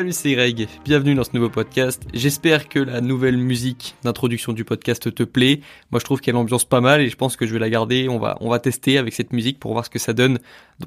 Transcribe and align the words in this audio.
Salut, 0.00 0.12
c'est 0.12 0.32
Greg. 0.32 0.66
Bienvenue 0.82 1.14
dans 1.14 1.24
ce 1.24 1.32
nouveau 1.34 1.50
podcast. 1.50 2.04
J'espère 2.14 2.70
que 2.70 2.78
la 2.78 3.02
nouvelle 3.02 3.36
musique 3.36 3.96
d'introduction 4.02 4.54
du 4.54 4.64
podcast 4.64 5.14
te 5.14 5.22
plaît. 5.24 5.60
Moi, 5.90 5.98
je 5.98 6.06
trouve 6.06 6.22
qu'elle 6.22 6.36
ambiance 6.36 6.64
pas 6.64 6.80
mal 6.80 7.02
et 7.02 7.10
je 7.10 7.16
pense 7.16 7.36
que 7.36 7.44
je 7.44 7.52
vais 7.52 7.58
la 7.58 7.68
garder. 7.68 8.08
On 8.08 8.18
va, 8.18 8.38
on 8.40 8.48
va 8.48 8.58
tester 8.60 8.96
avec 8.96 9.12
cette 9.12 9.34
musique 9.34 9.60
pour 9.60 9.72
voir 9.72 9.84
ce 9.84 9.90
que 9.90 9.98
ça 9.98 10.14
donne 10.14 10.38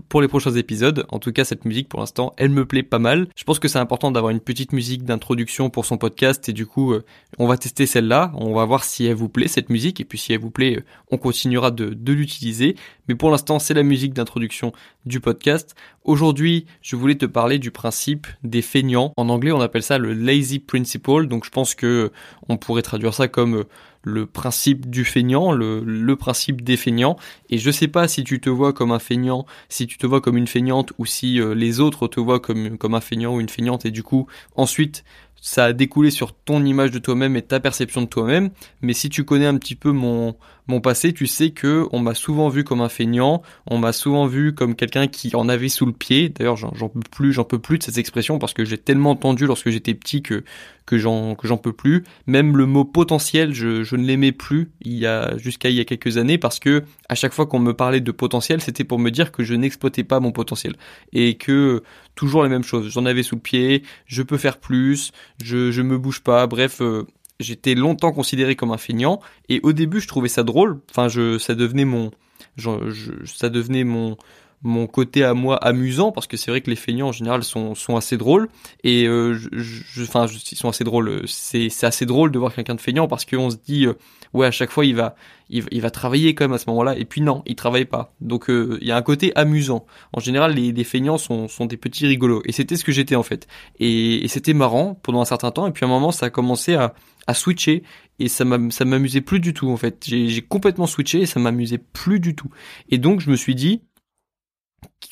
pour 0.10 0.20
les 0.20 0.28
prochains 0.28 0.54
épisodes. 0.54 1.06
En 1.10 1.20
tout 1.20 1.32
cas, 1.32 1.46
cette 1.46 1.64
musique, 1.66 1.90
pour 1.90 2.00
l'instant, 2.00 2.34
elle 2.38 2.50
me 2.50 2.66
plaît 2.66 2.82
pas 2.82 2.98
mal. 2.98 3.28
Je 3.36 3.44
pense 3.44 3.60
que 3.60 3.68
c'est 3.68 3.78
important 3.78 4.10
d'avoir 4.10 4.32
une 4.32 4.40
petite 4.40 4.74
musique 4.74 5.04
d'introduction 5.04 5.70
pour 5.70 5.86
son 5.86 5.98
podcast 5.98 6.50
et 6.50 6.54
du 6.54 6.66
coup, 6.66 6.94
euh, 6.94 7.06
on 7.38 7.46
va 7.46 7.58
tester 7.58 7.86
celle-là. 7.86 8.32
On 8.34 8.56
va 8.56 8.66
voir 8.66 8.84
si 8.84 9.06
elle 9.06 9.14
vous 9.14 9.30
plaît, 9.30 9.48
cette 9.48 9.70
musique. 9.70 10.00
Et 10.00 10.06
puis, 10.06 10.18
si 10.18 10.34
elle 10.34 10.40
vous 10.40 10.50
plaît, 10.50 10.78
euh, 10.78 10.84
on 11.12 11.18
continuera 11.18 11.70
de, 11.70 11.90
de 11.90 12.14
l'utiliser. 12.14 12.76
Mais 13.08 13.14
pour 13.14 13.30
l'instant, 13.30 13.60
c'est 13.60 13.76
la 13.76 13.84
musique 13.84 14.14
d'introduction 14.14 14.74
du 15.06 15.20
podcast. 15.20 15.76
Aujourd'hui, 16.04 16.66
je 16.82 16.96
voulais 16.96 17.16
te 17.16 17.26
parler 17.26 17.60
du 17.60 17.72
principe 17.72 18.28
des 18.44 18.62
feignants. 18.62 19.14
En 19.18 19.30
anglais, 19.30 19.52
on 19.52 19.62
appelle 19.62 19.84
ça 19.84 19.98
le 19.98 20.14
lazy 20.14 20.60
principle. 20.60 21.28
Donc, 21.28 21.46
je 21.46 21.50
pense 21.50 21.76
que 21.76 22.12
on 22.50 22.58
pourrait 22.58 22.82
traduire 22.82 23.14
ça 23.14 23.28
comme 23.28 23.58
euh, 23.58 23.64
le 24.04 24.26
principe 24.26 24.90
du 24.90 25.06
feignant, 25.06 25.52
le, 25.52 26.16
principe 26.16 26.64
des 26.64 26.78
feignants. 26.78 27.18
Et 27.50 27.58
je 27.58 27.72
sais 27.72 27.88
pas 27.88 28.08
si 28.08 28.24
tu 28.24 28.40
te 28.40 28.50
vois 28.50 28.74
comme 28.74 28.92
un 28.92 29.00
feignant, 29.00 29.46
si 29.70 29.88
tu 29.88 29.98
te 29.98 30.06
vois 30.06 30.22
comme 30.22 30.38
une 30.38 30.48
feignante 30.48 30.94
ou 30.98 31.06
si 31.06 31.40
euh, 31.40 31.56
les 31.56 31.80
autres 31.80 32.08
te 32.08 32.20
voient 32.20 32.40
comme, 32.40 32.78
comme 32.78 32.94
un 32.94 33.02
feignant 33.02 33.36
ou 33.36 33.42
une 33.42 33.50
feignante 33.50 33.86
et 33.86 33.92
du 33.92 34.04
coup, 34.04 34.28
ensuite, 34.56 35.04
ça 35.42 35.66
a 35.66 35.74
découlé 35.74 36.10
sur 36.10 36.34
ton 36.34 36.64
image 36.64 36.92
de 36.92 37.00
toi-même 37.00 37.36
et 37.36 37.42
ta 37.42 37.60
perception 37.60 38.02
de 38.02 38.08
toi-même. 38.08 38.50
Mais 38.82 38.94
si 38.94 39.10
tu 39.10 39.26
connais 39.26 39.46
un 39.46 39.58
petit 39.58 39.76
peu 39.76 39.92
mon, 39.92 40.36
mon 40.68 40.80
passé, 40.82 41.14
tu 41.14 41.28
sais 41.28 41.52
que 41.52 41.88
on 41.92 42.00
m'a 42.00 42.14
souvent 42.14 42.50
vu 42.50 42.64
comme 42.64 42.82
un 42.82 42.90
feignant, 42.90 43.42
on 43.68 43.78
m'a 43.78 43.92
souvent 43.92 44.28
vu 44.28 44.54
comme 44.54 44.76
quelqu'un 44.76 45.08
qui 45.08 45.36
en 45.36 45.50
avait 45.50 45.70
sous 45.70 45.86
le 45.86 45.92
pied. 45.92 46.30
D'ailleurs, 46.30 46.56
j'en 46.56 46.90
peux 46.90 47.02
plus, 47.12 47.34
j'en 47.34 47.44
peux 47.44 47.60
plus 47.60 47.80
de 47.80 47.84
cette 47.84 47.98
expression 47.98 48.40
parce 48.40 48.54
que 48.54 48.64
j'ai 48.64 48.78
tellement 48.78 49.12
entendu 49.12 49.46
lorsque 49.46 49.70
j'étais 49.70 49.94
petit 49.94 50.22
que 50.22 50.44
que 50.86 50.98
j'en 50.98 51.36
que 51.36 51.48
j'en 51.48 51.58
peux 51.58 51.74
plus. 51.74 52.04
Même 52.28 52.56
le 52.58 52.66
mot 52.66 52.86
potentiel, 52.86 53.54
je, 53.54 53.84
je 53.84 53.96
ne 53.96 54.06
l'aimais 54.06 54.32
plus 54.32 54.72
il 54.82 54.94
y 54.94 55.06
a 55.06 55.38
jusqu'à 55.38 55.70
il 55.70 55.76
y 55.76 55.82
a 55.82 55.86
quelques 55.86 56.18
années 56.18 56.38
parce 56.38 56.60
que 56.60 56.84
à 57.10 57.16
chaque 57.16 57.34
fois 57.34 57.46
qu'on 57.46 57.60
me 57.60 57.74
parlait 57.74 58.02
de 58.02 58.12
potentiel, 58.12 58.62
c'était 58.62 58.84
pour 58.84 59.00
me 59.00 59.12
dire 59.12 59.32
que 59.32 59.44
je 59.44 59.56
n'exploitais 59.56 60.04
pas 60.04 60.20
mon 60.20 60.32
potentiel 60.32 60.76
et 61.12 61.36
que 61.36 61.84
toujours 62.16 62.44
les 62.44 62.50
mêmes 62.50 62.64
choses. 62.64 62.90
J'en 62.90 63.06
avais 63.06 63.24
sous 63.24 63.36
le 63.36 63.42
pied, 63.42 63.84
je 64.06 64.24
peux 64.24 64.38
faire 64.38 64.58
plus, 64.58 65.12
je 65.44 65.72
je 65.72 65.82
me 65.82 65.98
bouge 65.98 66.22
pas. 66.22 66.48
Bref. 66.48 66.82
Euh, 66.82 67.06
j'étais 67.44 67.76
longtemps 67.76 68.12
considéré 68.12 68.56
comme 68.56 68.72
un 68.72 68.78
feignant 68.78 69.20
et 69.50 69.60
au 69.64 69.74
début 69.74 70.00
je 70.00 70.08
trouvais 70.08 70.30
ça 70.30 70.44
drôle. 70.44 70.80
Enfin 70.90 71.08
je 71.08 71.38
ça 71.38 71.56
devenait 71.56 71.86
mon 71.86 72.12
ça 72.58 73.50
devenait 73.50 73.84
mon 73.84 74.18
mon 74.64 74.88
côté 74.88 75.24
à 75.24 75.34
moi 75.34 75.58
amusant 75.58 76.12
parce 76.12 76.26
que 76.26 76.38
c'est 76.38 76.50
vrai 76.50 76.62
que 76.62 76.70
les 76.70 76.78
feignants 76.78 77.10
en 77.10 77.12
général 77.12 77.44
sont, 77.44 77.76
sont 77.76 77.98
assez 77.98 78.18
drôles. 78.18 78.48
Et 78.84 79.06
euh, 79.08 79.34
je, 79.34 80.04
enfin 80.04 80.26
ils 80.28 80.58
sont 80.58 80.70
assez 80.70 80.86
drôles 80.86 81.24
c'est 81.28 81.70
c'est 81.70 81.86
assez 81.86 82.06
drôle 82.06 82.32
de 82.32 82.40
voir 82.40 82.56
quelqu'un 82.56 82.76
de 82.76 82.82
feignant 82.82 83.08
parce 83.08 83.26
qu'on 83.26 83.50
se 83.50 83.58
dit 83.58 83.86
euh, 83.86 83.94
ouais 84.34 84.48
à 84.48 84.52
chaque 84.52 84.72
fois 84.72 84.86
il 84.86 84.96
va 84.96 85.16
il, 85.50 85.82
va 85.82 85.92
travailler 85.92 86.34
quand 86.34 86.46
même 86.46 86.54
à 86.54 86.58
ce 86.58 86.70
moment-là. 86.70 86.98
Et 86.98 87.06
puis 87.06 87.22
non 87.22 87.44
il 87.46 87.56
travaille 87.56 87.86
pas. 87.86 88.14
Donc 88.22 88.50
euh, 88.50 88.78
il 88.82 88.88
y 88.88 88.92
a 88.92 88.98
un 88.98 89.02
côté 89.02 89.34
amusant. 89.36 89.86
En 90.14 90.22
général 90.22 90.54
les, 90.54 90.72
les 90.72 90.84
feignants 90.86 91.18
sont 91.18 91.50
sont 91.50 91.66
des 91.66 91.78
petits 91.78 92.08
rigolos. 92.08 92.42
Et 92.46 92.54
c'était 92.54 92.78
ce 92.78 92.86
que 92.86 92.94
j'étais 92.94 93.16
en 93.16 93.24
fait. 93.24 93.48
Et, 93.80 94.24
et 94.24 94.28
c'était 94.30 94.54
marrant 94.54 94.98
pendant 95.04 95.22
un 95.22 95.26
certain 95.26 95.52
temps. 95.52 95.68
Et 95.68 95.72
puis 95.72 95.84
à 95.84 95.88
un 95.88 95.92
moment 95.92 96.12
ça 96.12 96.28
a 96.28 96.30
commencé 96.30 96.76
à 96.76 96.94
à 97.28 97.34
switcher. 97.34 97.84
Et 98.20 98.30
ça 98.30 98.46
ça 98.70 98.86
m'amusait 98.86 99.22
plus 99.22 99.42
du 99.42 99.54
tout 99.54 99.70
en 99.70 99.78
fait. 99.78 100.06
J'ai 100.08 100.42
complètement 100.42 100.88
switché 100.88 101.20
et 101.22 101.26
ça 101.26 101.42
m'amusait 101.42 101.80
plus 101.80 102.22
du 102.22 102.34
tout. 102.34 102.50
Et 102.90 102.98
donc 102.98 103.20
je 103.20 103.30
me 103.30 103.36
suis 103.36 103.56
dit 103.56 103.82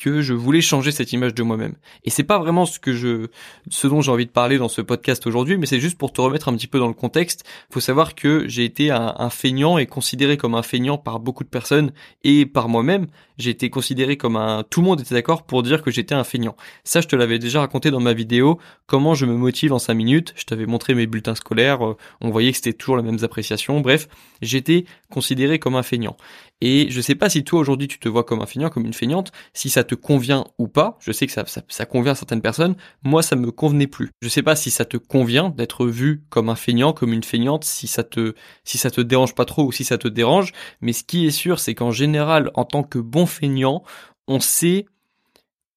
que 0.00 0.20
je 0.20 0.34
voulais 0.34 0.60
changer 0.60 0.90
cette 0.90 1.12
image 1.12 1.34
de 1.34 1.42
moi-même. 1.42 1.74
Et 2.04 2.10
c'est 2.10 2.24
pas 2.24 2.38
vraiment 2.38 2.66
ce 2.66 2.78
que 2.78 2.92
je, 2.92 3.28
ce 3.70 3.86
dont 3.86 4.00
j'ai 4.00 4.10
envie 4.10 4.26
de 4.26 4.30
parler 4.30 4.58
dans 4.58 4.68
ce 4.68 4.80
podcast 4.80 5.26
aujourd'hui, 5.26 5.56
mais 5.58 5.66
c'est 5.66 5.80
juste 5.80 5.98
pour 5.98 6.12
te 6.12 6.20
remettre 6.20 6.48
un 6.48 6.54
petit 6.54 6.66
peu 6.66 6.78
dans 6.78 6.88
le 6.88 6.94
contexte. 6.94 7.44
Faut 7.70 7.80
savoir 7.80 8.14
que 8.14 8.48
j'ai 8.48 8.64
été 8.64 8.90
un, 8.90 9.14
un, 9.18 9.30
feignant 9.30 9.78
et 9.78 9.86
considéré 9.86 10.36
comme 10.36 10.54
un 10.54 10.62
feignant 10.62 10.98
par 10.98 11.20
beaucoup 11.20 11.44
de 11.44 11.48
personnes 11.48 11.92
et 12.24 12.46
par 12.46 12.68
moi-même. 12.68 13.06
J'ai 13.38 13.50
été 13.50 13.70
considéré 13.70 14.16
comme 14.16 14.36
un, 14.36 14.64
tout 14.68 14.80
le 14.80 14.86
monde 14.86 15.00
était 15.00 15.14
d'accord 15.14 15.44
pour 15.44 15.62
dire 15.62 15.82
que 15.82 15.90
j'étais 15.90 16.14
un 16.14 16.24
feignant. 16.24 16.56
Ça, 16.84 17.00
je 17.00 17.08
te 17.08 17.16
l'avais 17.16 17.38
déjà 17.38 17.60
raconté 17.60 17.90
dans 17.90 18.00
ma 18.00 18.12
vidéo, 18.12 18.58
comment 18.86 19.14
je 19.14 19.26
me 19.26 19.36
motive 19.36 19.72
en 19.72 19.78
5 19.78 19.94
minutes. 19.94 20.32
Je 20.36 20.44
t'avais 20.44 20.66
montré 20.66 20.94
mes 20.94 21.06
bulletins 21.06 21.34
scolaires, 21.34 21.84
euh, 21.84 21.96
on 22.20 22.30
voyait 22.30 22.50
que 22.50 22.56
c'était 22.56 22.72
toujours 22.72 22.96
les 22.96 23.02
mêmes 23.02 23.18
appréciations. 23.22 23.80
Bref, 23.80 24.08
j'étais 24.40 24.84
considéré 25.10 25.58
comme 25.58 25.76
un 25.76 25.82
feignant. 25.82 26.16
Et 26.64 26.86
je 26.90 27.00
sais 27.00 27.16
pas 27.16 27.28
si 27.28 27.42
toi 27.42 27.58
aujourd'hui 27.58 27.88
tu 27.88 27.98
te 27.98 28.08
vois 28.08 28.22
comme 28.22 28.40
un 28.40 28.46
feignant, 28.46 28.70
comme 28.70 28.86
une 28.86 28.92
feignante, 28.94 29.32
si 29.52 29.68
ça 29.68 29.82
te 29.82 29.96
convient 29.96 30.44
ou 30.58 30.68
pas. 30.68 30.96
Je 31.00 31.10
sais 31.10 31.26
que 31.26 31.32
ça, 31.32 31.44
ça, 31.44 31.86
convient 31.86 32.12
à 32.12 32.14
certaines 32.14 32.40
personnes. 32.40 32.76
Moi, 33.02 33.20
ça 33.22 33.34
me 33.34 33.50
convenait 33.50 33.88
plus. 33.88 34.10
Je 34.22 34.28
sais 34.28 34.44
pas 34.44 34.54
si 34.54 34.70
ça 34.70 34.84
te 34.84 34.96
convient 34.96 35.48
d'être 35.50 35.86
vu 35.86 36.22
comme 36.30 36.48
un 36.48 36.54
feignant, 36.54 36.92
comme 36.92 37.12
une 37.12 37.24
feignante, 37.24 37.64
si 37.64 37.88
ça 37.88 38.04
te, 38.04 38.34
si 38.62 38.78
ça 38.78 38.92
te 38.92 39.00
dérange 39.00 39.34
pas 39.34 39.44
trop 39.44 39.64
ou 39.64 39.72
si 39.72 39.82
ça 39.82 39.98
te 39.98 40.06
dérange. 40.06 40.52
Mais 40.80 40.92
ce 40.92 41.02
qui 41.02 41.26
est 41.26 41.32
sûr, 41.32 41.58
c'est 41.58 41.74
qu'en 41.74 41.90
général, 41.90 42.52
en 42.54 42.64
tant 42.64 42.84
que 42.84 43.00
bon 43.00 43.26
feignant, 43.26 43.82
on 44.28 44.38
sait 44.38 44.86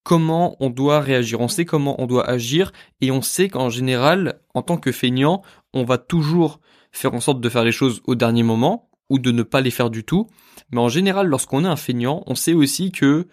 comment 0.03 0.55
on 0.59 0.69
doit 0.69 0.99
réagir, 0.99 1.41
on 1.41 1.47
sait 1.47 1.65
comment 1.65 1.99
on 1.99 2.05
doit 2.05 2.29
agir, 2.29 2.71
et 3.01 3.09
on 3.09 3.23
sait 3.23 3.49
qu'en 3.49 3.71
général, 3.71 4.39
en 4.53 4.61
tant 4.61 4.77
que 4.77 4.91
feignant, 4.91 5.41
on 5.73 5.83
va 5.83 5.97
toujours 5.97 6.59
faire 6.91 7.15
en 7.15 7.19
sorte 7.19 7.41
de 7.41 7.49
faire 7.49 7.63
les 7.63 7.71
choses 7.71 8.03
au 8.05 8.13
dernier 8.13 8.43
moment, 8.43 8.87
ou 9.09 9.19
de 9.19 9.31
ne 9.31 9.43
pas 9.43 9.61
les 9.61 9.71
faire 9.71 9.89
du 9.89 10.03
tout. 10.03 10.27
Mais 10.71 10.79
en 10.79 10.89
général, 10.89 11.27
lorsqu'on 11.27 11.65
est 11.65 11.67
un 11.67 11.75
feignant, 11.75 12.23
on 12.27 12.35
sait 12.35 12.53
aussi 12.53 12.91
que 12.91 13.27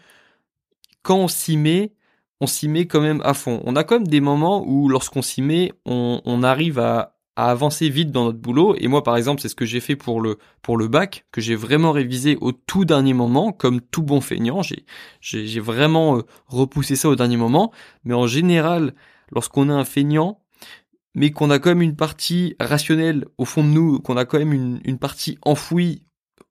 quand 1.03 1.17
on 1.17 1.29
s'y 1.29 1.57
met, 1.57 1.93
on 2.41 2.47
s'y 2.47 2.69
met 2.69 2.87
quand 2.87 3.01
même 3.01 3.21
à 3.25 3.35
fond. 3.35 3.63
On 3.65 3.77
a 3.77 3.85
quand 3.85 3.97
même 3.97 4.09
des 4.09 4.21
moments 4.21 4.65
où 4.67 4.89
lorsqu'on 4.89 5.23
s'y 5.23 5.43
met, 5.43 5.73
on, 5.85 6.43
arrive 6.43 6.79
à, 6.79 7.17
avancer 7.35 7.89
vite 7.89 8.11
dans 8.11 8.25
notre 8.25 8.39
boulot. 8.39 8.75
Et 8.79 8.89
moi, 8.89 9.03
par 9.03 9.17
exemple, 9.17 9.41
c'est 9.41 9.49
ce 9.49 9.55
que 9.55 9.65
j'ai 9.65 9.81
fait 9.81 9.97
pour 9.97 10.21
le 10.21 10.39
pour 10.61 10.77
bac, 10.89 11.25
que 11.33 11.41
j'ai 11.41 11.55
vraiment 11.55 11.93
révisé 11.93 12.37
au 12.41 12.53
tout 12.53 12.85
dernier 12.85 13.15
moment, 13.15 13.53
comme 13.53 13.81
tout 13.81 14.03
bon 14.03 14.21
feignant. 14.21 14.61
J'ai 14.63 14.85
j'ai 15.21 15.61
vraiment 15.61 16.19
euh, 16.19 16.23
repoussé 16.47 16.95
ça 16.95 17.09
au 17.09 17.17
dernier 17.17 17.39
moment. 17.39 17.73
Mais 18.05 18.15
en 18.15 18.27
général, 18.27 18.95
lorsqu'on 19.31 19.71
est 19.71 19.73
un 19.73 19.85
feignant, 19.85 20.42
mais 21.15 21.31
qu'on 21.31 21.51
a 21.51 21.59
quand 21.59 21.71
même 21.71 21.83
une 21.83 21.97
partie 21.97 22.57
rationnelle 22.59 23.27
au 23.39 23.45
fond 23.45 23.63
de 23.63 23.69
nous, 23.69 23.99
qu'on 24.01 24.17
a 24.17 24.25
quand 24.25 24.39
même 24.39 24.53
une, 24.53 24.99
partie 24.99 25.39
enfouie 25.43 26.03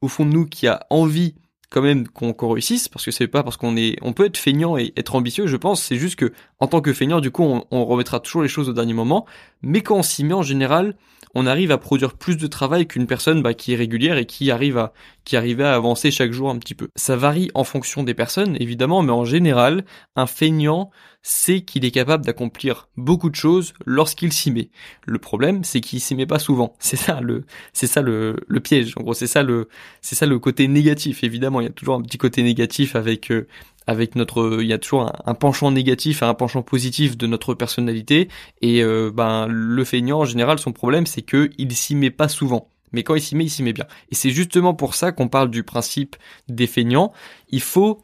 au 0.02 0.08
fond 0.08 0.26
de 0.26 0.32
nous 0.32 0.46
qui 0.46 0.68
a 0.68 0.86
envie 0.90 1.36
quand 1.70 1.82
même 1.82 2.08
qu'on 2.08 2.34
réussisse 2.50 2.90
parce 2.90 3.06
que 3.06 3.12
c'est 3.12 3.28
pas 3.28 3.44
parce 3.44 3.56
qu'on 3.56 3.78
est 3.78 3.96
on 4.02 4.12
peut 4.12 4.26
être 4.26 4.38
feignant 4.38 4.78
et 4.78 4.94
être 4.98 5.16
ambitieux 5.16 5.48
je 5.48 5.56
pense. 5.56 5.82
C'est 5.82 5.96
juste 5.96 6.18
que 6.18 6.34
en 6.60 6.68
tant 6.68 6.82
que 6.82 6.92
feignant 6.92 7.22
du 7.22 7.32
coup 7.32 7.44
on, 7.44 7.64
on 7.72 7.86
remettra 7.86 8.20
toujours 8.20 8.42
les 8.42 8.50
choses 8.50 8.68
au 8.68 8.74
dernier 8.74 8.94
moment. 8.94 9.26
Mais 9.62 9.82
quand 9.82 9.96
on 9.96 10.04
s'y 10.04 10.24
met 10.24 10.34
en 10.34 10.44
général 10.44 10.96
on 11.36 11.46
arrive 11.46 11.72
à 11.72 11.78
produire 11.78 12.14
plus 12.14 12.38
de 12.38 12.48
travail 12.48 12.88
qu'une 12.88 13.08
personne 13.08 13.42
bah, 13.42 13.54
qui 13.54 13.74
est 13.74 13.78
régulière 13.78 14.18
et 14.18 14.26
qui 14.26 14.52
arrive 14.52 14.78
à 14.78 14.94
qui 15.24 15.38
arrive 15.38 15.62
à 15.62 15.76
avancer 15.76 16.12
chaque 16.12 16.32
jour 16.32 16.50
un 16.50 16.58
petit 16.58 16.76
peu 16.76 16.90
ça 16.96 17.16
varie 17.16 17.52
en 17.54 17.64
fonction 17.64 18.04
des 18.04 18.14
personnes 18.14 18.58
évidemment 18.60 19.04
mais 19.04 19.12
en 19.12 19.26
général 19.26 19.86
un 20.16 20.26
feignant 20.26 20.92
c'est 21.24 21.62
qu'il 21.62 21.86
est 21.86 21.92
capable 21.92 22.26
d'accomplir 22.26 22.90
beaucoup 22.98 23.30
de 23.30 23.36
choses 23.36 23.74
lorsqu'il 23.86 24.34
s'y 24.34 24.52
met. 24.52 24.70
Le 25.06 25.20
problème, 25.20 25.64
c'est 25.64 25.80
qu'il 25.80 26.00
s'y 26.00 26.16
met 26.16 26.26
pas 26.26 26.40
souvent. 26.40 26.76
C'est 26.80 26.98
ça 26.98 27.22
le, 27.22 27.46
c'est 27.74 27.88
ça 27.88 28.02
le, 28.02 28.36
le 28.48 28.60
piège. 28.60 28.94
En 28.98 29.04
gros, 29.04 29.14
c'est 29.14 29.28
ça 29.28 29.44
le, 29.44 29.70
c'est 30.02 30.16
ça 30.16 30.26
le 30.26 30.40
côté 30.40 30.68
négatif. 30.68 31.24
Évidemment, 31.24 31.62
il 31.62 31.66
y 31.66 31.68
a 31.68 31.72
toujours 31.72 31.96
un 31.96 32.02
petit 32.02 32.18
côté 32.18 32.44
négatif 32.44 32.96
avec 32.96 33.32
euh, 33.32 33.48
avec 33.88 34.16
notre, 34.16 34.60
il 34.62 34.68
y 34.68 34.74
a 34.74 34.78
toujours 34.78 35.12
un, 35.26 35.34
penchant 35.34 35.72
négatif 35.72 36.22
et 36.22 36.26
un 36.26 36.34
penchant 36.34 36.62
positif 36.62 37.18
de 37.18 37.28
notre 37.28 37.54
personnalité. 37.54 38.30
Et 38.62 38.84
euh, 38.84 39.12
ben 39.14 39.48
le 39.48 39.84
feignant 39.84 40.20
en 40.20 40.26
général, 40.26 40.60
son 40.60 40.72
problème, 40.72 41.06
c'est 41.06 41.24
que 41.24 41.50
il 41.58 41.76
s'y 41.76 41.96
met 41.96 42.12
pas 42.12 42.28
souvent. 42.28 42.70
Mais 42.92 43.04
quand 43.04 43.16
il 43.16 43.22
s'y 43.22 43.36
met, 43.36 43.46
il 43.46 43.50
s'y 43.50 43.64
met 43.64 43.74
bien. 43.74 43.86
Et 44.10 44.16
c'est 44.16 44.32
justement 44.32 44.74
pour 44.74 44.96
ça 44.96 45.12
qu'on 45.12 45.30
parle 45.30 45.50
du 45.50 45.64
principe 45.64 46.16
des 46.48 46.68
feignants. 46.68 47.12
Il 47.50 47.62
faut 47.62 48.04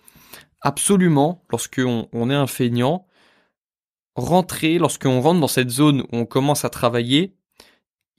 absolument, 0.61 1.43
lorsqu'on 1.51 2.07
on 2.11 2.29
est 2.29 2.35
un 2.35 2.47
feignant, 2.47 3.05
rentrer, 4.15 4.79
lorsqu'on 4.79 5.21
rentre 5.21 5.39
dans 5.39 5.47
cette 5.47 5.69
zone 5.69 6.01
où 6.01 6.07
on 6.11 6.25
commence 6.25 6.65
à 6.65 6.69
travailler, 6.69 7.36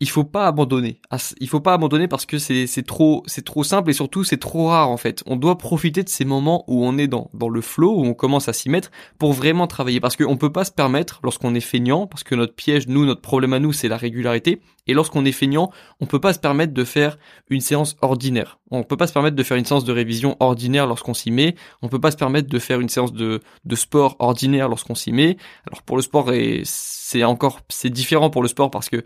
il 0.01 0.09
faut 0.09 0.25
pas 0.25 0.47
abandonner. 0.47 1.01
Il 1.41 1.49
faut 1.49 1.61
pas 1.61 1.75
abandonner 1.75 2.07
parce 2.07 2.25
que 2.25 2.39
c'est 2.39 2.67
c'est 2.67 2.87
trop 2.87 3.25
c'est 3.27 3.45
trop 3.45 3.65
simple 3.65 3.91
et 3.91 3.93
surtout 3.93 4.23
c'est 4.23 4.37
trop 4.39 4.69
rare 4.69 4.91
en 4.91 4.97
fait. 4.97 5.25
On 5.27 5.37
doit 5.37 5.59
profiter 5.59 6.05
de 6.05 6.09
ces 6.09 6.25
moments 6.25 6.65
où 6.69 6.85
on 6.85 6.99
est 6.99 7.09
dans 7.09 7.31
dans 7.35 7.49
le 7.49 7.61
flow 7.61 7.97
où 7.97 8.05
on 8.05 8.15
commence 8.15 8.49
à 8.49 8.53
s'y 8.53 8.71
mettre 8.71 8.91
pour 9.19 9.33
vraiment 9.33 9.67
travailler 9.67 9.99
parce 10.01 10.17
qu'on 10.17 10.37
peut 10.37 10.53
pas 10.53 10.65
se 10.65 10.71
permettre 10.71 11.21
lorsqu'on 11.25 11.55
est 11.55 11.61
feignant 11.61 12.07
parce 12.07 12.23
que 12.23 12.37
notre 12.37 12.55
piège 12.55 12.87
nous 12.87 13.05
notre 13.05 13.23
problème 13.23 13.53
à 13.53 13.59
nous 13.59 13.73
c'est 13.73 13.89
la 13.89 13.97
régularité 13.97 14.61
et 14.87 14.95
lorsqu'on 14.95 15.25
est 15.27 15.33
feignant, 15.33 15.71
on 16.01 16.07
peut 16.07 16.21
pas 16.21 16.33
se 16.33 16.39
permettre 16.39 16.73
de 16.73 16.85
faire 16.85 17.19
une 17.51 17.61
séance 17.61 17.97
ordinaire. 18.01 18.59
On 18.71 18.83
peut 18.85 18.97
pas 18.97 19.07
se 19.07 19.13
permettre 19.13 19.37
de 19.37 19.43
faire 19.43 19.59
une 19.59 19.67
séance 19.67 19.85
de 19.85 19.93
révision 19.93 20.37
ordinaire 20.41 20.87
lorsqu'on 20.87 21.13
s'y 21.13 21.31
met. 21.31 21.57
On 21.83 21.89
peut 21.89 22.01
pas 22.01 22.11
se 22.11 22.17
permettre 22.17 22.49
de 22.49 22.59
faire 22.59 22.81
une 22.81 22.89
séance 22.89 23.13
de 23.13 23.41
de 23.65 23.77
sport 23.77 24.17
ordinaire 24.19 24.69
lorsqu'on 24.69 24.95
s'y 24.95 25.13
met. 25.13 25.37
Alors 25.67 25.83
pour 25.83 25.97
le 25.97 26.03
sport 26.03 26.31
c'est 26.65 27.25
encore 27.25 27.61
c'est 27.69 27.91
différent 27.91 28.31
pour 28.31 28.43
le 28.43 28.49
sport 28.49 28.71
parce 28.71 28.89
que 28.89 29.05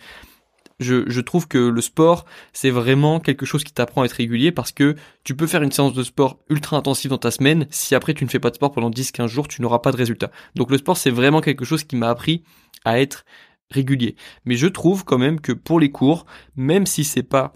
je, 0.83 1.21
trouve 1.21 1.49
que 1.49 1.59
le 1.59 1.81
sport, 1.81 2.25
c'est 2.53 2.71
vraiment 2.71 3.21
quelque 3.21 3.47
chose 3.47 3.65
qui 3.65 3.73
t'apprend 3.73 4.03
à 4.03 4.05
être 4.05 4.13
régulier 4.13 4.53
parce 4.53 4.73
que 4.73 4.97
tu 5.25 5.35
peux 5.35 5.47
faire 5.47 5.63
une 5.63 5.73
séance 5.73 5.95
de 5.95 6.03
sport 6.03 6.39
ultra 6.49 6.77
intensive 6.77 7.11
dans 7.11 7.19
ta 7.19 7.31
semaine. 7.31 7.67
Si 7.71 7.95
après 7.95 8.15
tu 8.15 8.25
ne 8.25 8.31
fais 8.31 8.41
pas 8.41 8.51
de 8.51 8.57
sport 8.57 8.73
pendant 8.73 8.91
10-15 8.91 9.29
jours, 9.29 9.49
tu 9.49 9.63
n'auras 9.63 9.79
pas 9.79 9.93
de 9.93 9.97
résultat. 9.97 10.31
Donc 10.55 10.71
le 10.71 10.79
sport, 10.79 10.97
c'est 10.97 11.11
vraiment 11.11 11.41
quelque 11.41 11.65
chose 11.65 11.85
qui 11.85 11.97
m'a 11.97 12.11
appris 12.11 12.43
à 12.85 13.01
être 13.01 13.25
régulier. 13.71 14.17
Mais 14.45 14.57
je 14.57 14.67
trouve 14.67 15.05
quand 15.05 15.19
même 15.19 15.41
que 15.41 15.53
pour 15.53 15.81
les 15.81 15.91
cours, 15.91 16.27
même 16.57 16.87
si 16.87 17.05
c'est 17.05 17.23
pas 17.23 17.53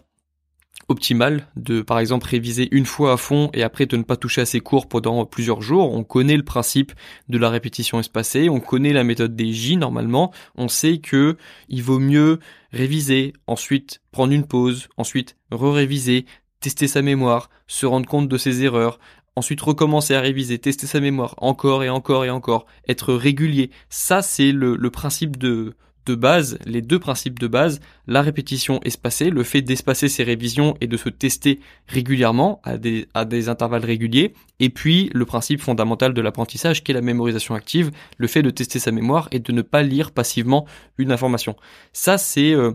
optimal 0.88 1.46
de 1.56 1.82
par 1.82 1.98
exemple 1.98 2.26
réviser 2.26 2.68
une 2.70 2.86
fois 2.86 3.12
à 3.12 3.16
fond 3.16 3.50
et 3.52 3.62
après 3.62 3.86
de 3.86 3.96
ne 3.96 4.02
pas 4.02 4.16
toucher 4.16 4.42
à 4.42 4.46
ses 4.46 4.60
cours 4.60 4.88
pendant 4.88 5.24
plusieurs 5.26 5.62
jours. 5.62 5.92
On 5.92 6.04
connaît 6.04 6.36
le 6.36 6.44
principe 6.44 6.92
de 7.28 7.38
la 7.38 7.50
répétition 7.50 7.98
espacée, 7.98 8.48
on 8.48 8.60
connaît 8.60 8.92
la 8.92 9.04
méthode 9.04 9.34
des 9.34 9.52
J 9.52 9.76
normalement, 9.76 10.32
on 10.56 10.68
sait 10.68 10.98
que 10.98 11.36
il 11.68 11.82
vaut 11.82 11.98
mieux 11.98 12.38
réviser, 12.72 13.32
ensuite 13.46 14.00
prendre 14.12 14.32
une 14.32 14.46
pause, 14.46 14.88
ensuite 14.96 15.36
re-réviser, 15.50 16.26
tester 16.60 16.86
sa 16.86 17.02
mémoire, 17.02 17.50
se 17.66 17.86
rendre 17.86 18.06
compte 18.06 18.28
de 18.28 18.38
ses 18.38 18.62
erreurs, 18.62 18.98
ensuite 19.34 19.60
recommencer 19.60 20.14
à 20.14 20.20
réviser, 20.20 20.58
tester 20.58 20.86
sa 20.86 21.00
mémoire 21.00 21.34
encore 21.38 21.82
et 21.84 21.88
encore 21.88 22.24
et 22.24 22.30
encore, 22.30 22.66
être 22.88 23.12
régulier. 23.12 23.70
Ça 23.88 24.22
c'est 24.22 24.52
le, 24.52 24.76
le 24.76 24.90
principe 24.90 25.36
de 25.36 25.74
de 26.06 26.14
base, 26.14 26.58
les 26.64 26.80
deux 26.82 26.98
principes 26.98 27.38
de 27.38 27.48
base, 27.48 27.80
la 28.06 28.22
répétition 28.22 28.80
espacée, 28.84 29.30
le 29.30 29.42
fait 29.42 29.60
d'espacer 29.60 30.08
ses 30.08 30.22
révisions 30.22 30.76
et 30.80 30.86
de 30.86 30.96
se 30.96 31.08
tester 31.08 31.60
régulièrement 31.88 32.60
à 32.64 32.78
des, 32.78 33.48
intervalles 33.48 33.84
réguliers, 33.84 34.32
et 34.60 34.70
puis 34.70 35.10
le 35.12 35.24
principe 35.26 35.60
fondamental 35.60 36.14
de 36.14 36.20
l'apprentissage 36.20 36.82
qui 36.82 36.92
est 36.92 36.94
la 36.94 37.00
mémorisation 37.00 37.54
active, 37.54 37.90
le 38.16 38.26
fait 38.28 38.42
de 38.42 38.50
tester 38.50 38.78
sa 38.78 38.92
mémoire 38.92 39.28
et 39.32 39.40
de 39.40 39.52
ne 39.52 39.62
pas 39.62 39.82
lire 39.82 40.12
passivement 40.12 40.66
une 40.96 41.12
information. 41.12 41.56
Ça 41.92 42.16
c'est 42.18 42.52
euh, 42.52 42.72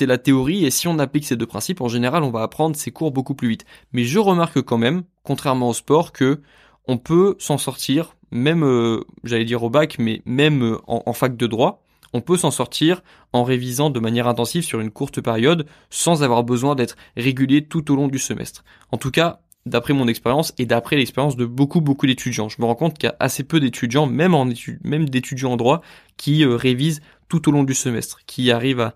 la 0.00 0.18
théorie 0.18 0.64
et 0.66 0.70
si 0.70 0.88
on 0.88 0.98
applique 0.98 1.24
ces 1.24 1.36
deux 1.36 1.46
principes, 1.46 1.80
en 1.80 1.88
général, 1.88 2.22
on 2.22 2.30
va 2.30 2.42
apprendre 2.42 2.76
ses 2.76 2.90
cours 2.90 3.10
beaucoup 3.10 3.34
plus 3.34 3.48
vite. 3.48 3.64
Mais 3.92 4.04
je 4.04 4.18
remarque 4.18 4.60
quand 4.60 4.78
même, 4.78 5.02
contrairement 5.22 5.70
au 5.70 5.74
sport, 5.74 6.12
que 6.12 6.40
on 6.86 6.98
peut 6.98 7.36
s'en 7.38 7.58
sortir, 7.58 8.16
même, 8.30 8.64
euh, 8.64 9.04
j'allais 9.24 9.44
dire 9.44 9.62
au 9.62 9.70
bac, 9.70 9.96
mais 9.98 10.20
même 10.26 10.62
euh, 10.62 10.78
en 10.86 11.12
fac 11.12 11.36
de 11.36 11.46
droit, 11.46 11.81
on 12.12 12.20
peut 12.20 12.36
s'en 12.36 12.50
sortir 12.50 13.02
en 13.32 13.44
révisant 13.44 13.90
de 13.90 14.00
manière 14.00 14.28
intensive 14.28 14.64
sur 14.64 14.80
une 14.80 14.90
courte 14.90 15.20
période 15.20 15.66
sans 15.90 16.22
avoir 16.22 16.44
besoin 16.44 16.74
d'être 16.74 16.96
régulier 17.16 17.64
tout 17.64 17.90
au 17.90 17.96
long 17.96 18.08
du 18.08 18.18
semestre. 18.18 18.64
En 18.90 18.98
tout 18.98 19.10
cas, 19.10 19.40
d'après 19.66 19.94
mon 19.94 20.08
expérience 20.08 20.52
et 20.58 20.66
d'après 20.66 20.96
l'expérience 20.96 21.36
de 21.36 21.46
beaucoup 21.46 21.80
beaucoup 21.80 22.06
d'étudiants. 22.06 22.48
Je 22.48 22.60
me 22.60 22.66
rends 22.66 22.74
compte 22.74 22.98
qu'il 22.98 23.08
y 23.08 23.12
a 23.12 23.16
assez 23.20 23.44
peu 23.44 23.60
d'étudiants, 23.60 24.06
même 24.06 25.08
d'étudiants 25.08 25.52
en 25.52 25.56
droit, 25.56 25.82
qui 26.16 26.44
euh, 26.44 26.56
révisent 26.56 27.00
tout 27.28 27.48
au 27.48 27.52
long 27.52 27.62
du 27.62 27.74
semestre, 27.74 28.20
qui 28.26 28.50
arrivent 28.50 28.92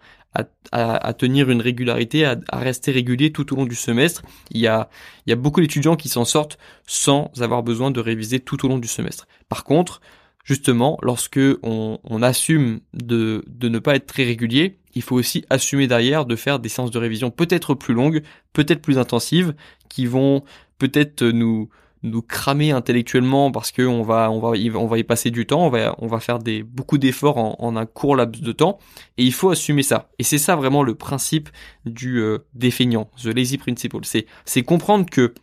à, 0.72 1.14
tenir 1.14 1.48
une 1.50 1.62
régularité, 1.62 2.26
à, 2.26 2.36
rester 2.52 2.92
régulier 2.92 3.32
tout 3.32 3.50
au 3.54 3.56
long 3.56 3.64
du 3.64 3.74
semestre. 3.74 4.22
Il 4.50 4.60
y 4.60 4.66
a 4.66 4.88
beaucoup 5.36 5.62
d'étudiants 5.62 5.96
qui 5.96 6.10
s'en 6.10 6.26
sortent 6.26 6.58
sans 6.86 7.30
avoir 7.40 7.62
besoin 7.62 7.90
de 7.90 8.00
réviser 8.00 8.40
tout 8.40 8.62
au 8.66 8.68
long 8.68 8.76
du 8.76 8.88
semestre. 8.88 9.26
Par 9.48 9.64
contre, 9.64 10.02
justement, 10.46 10.96
lorsque 11.02 11.40
on, 11.62 12.22
assume 12.22 12.80
de, 12.94 13.44
de 13.48 13.68
ne 13.68 13.78
pas 13.80 13.96
être 13.96 14.06
très 14.06 14.24
régulier, 14.24 14.78
il 14.94 15.02
faut 15.02 15.16
aussi 15.16 15.44
assumer 15.50 15.88
derrière 15.88 16.24
de 16.24 16.36
faire 16.36 16.60
des 16.60 16.70
séances 16.70 16.92
de 16.92 16.98
révision 16.98 17.30
peut-être 17.30 17.74
plus 17.74 17.92
longues, 17.92 18.22
peut-être 18.54 18.80
plus 18.80 18.96
intensives, 18.96 19.54
qui 19.90 20.06
vont 20.06 20.44
peut-être 20.78 21.24
nous 21.24 21.68
nous 22.02 22.22
cramer 22.22 22.70
intellectuellement 22.70 23.50
parce 23.50 23.72
que 23.72 23.82
on 23.82 24.02
va 24.02 24.30
on 24.30 24.38
va 24.38 24.50
on 24.50 24.86
va 24.86 24.98
y 24.98 25.02
passer 25.02 25.30
du 25.30 25.44
temps, 25.46 25.66
on 25.66 25.70
va 25.70 25.96
on 25.98 26.06
va 26.06 26.20
faire 26.20 26.38
des 26.38 26.62
beaucoup 26.62 26.98
d'efforts 26.98 27.38
en, 27.38 27.76
un 27.76 27.86
court 27.86 28.14
laps 28.14 28.40
de 28.40 28.52
temps 28.52 28.78
et 29.18 29.24
il 29.24 29.32
faut 29.32 29.50
assumer 29.50 29.82
ça. 29.82 30.10
Et 30.20 30.22
c'est 30.22 30.38
ça 30.38 30.54
vraiment 30.54 30.84
le 30.84 30.94
principe 30.94 31.48
du 31.84 32.20
euh, 32.20 32.38
des 32.54 32.70
feignants, 32.70 33.10
the 33.20 33.34
lazy 33.34 33.58
principle. 33.58 34.04
C'est 34.04 34.26
c'est 34.44 34.62
comprendre 34.62 35.06
que 35.10 35.34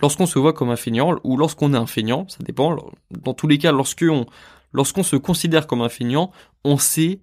lorsqu'on 0.00 0.26
se 0.26 0.38
voit 0.38 0.52
comme 0.52 0.70
un 0.70 0.76
feignant 0.76 1.16
ou 1.24 1.36
lorsqu'on 1.36 1.74
est 1.74 1.76
un 1.76 1.86
feignant, 1.86 2.26
ça 2.28 2.38
dépend. 2.40 2.76
Dans 3.10 3.34
tous 3.34 3.46
les 3.46 3.58
cas, 3.58 3.72
lorsqu'on 3.72 4.26
lorsqu'on 4.72 5.02
se 5.02 5.16
considère 5.16 5.66
comme 5.66 5.82
un 5.82 5.88
feignant, 5.88 6.30
on 6.64 6.78
sait 6.78 7.20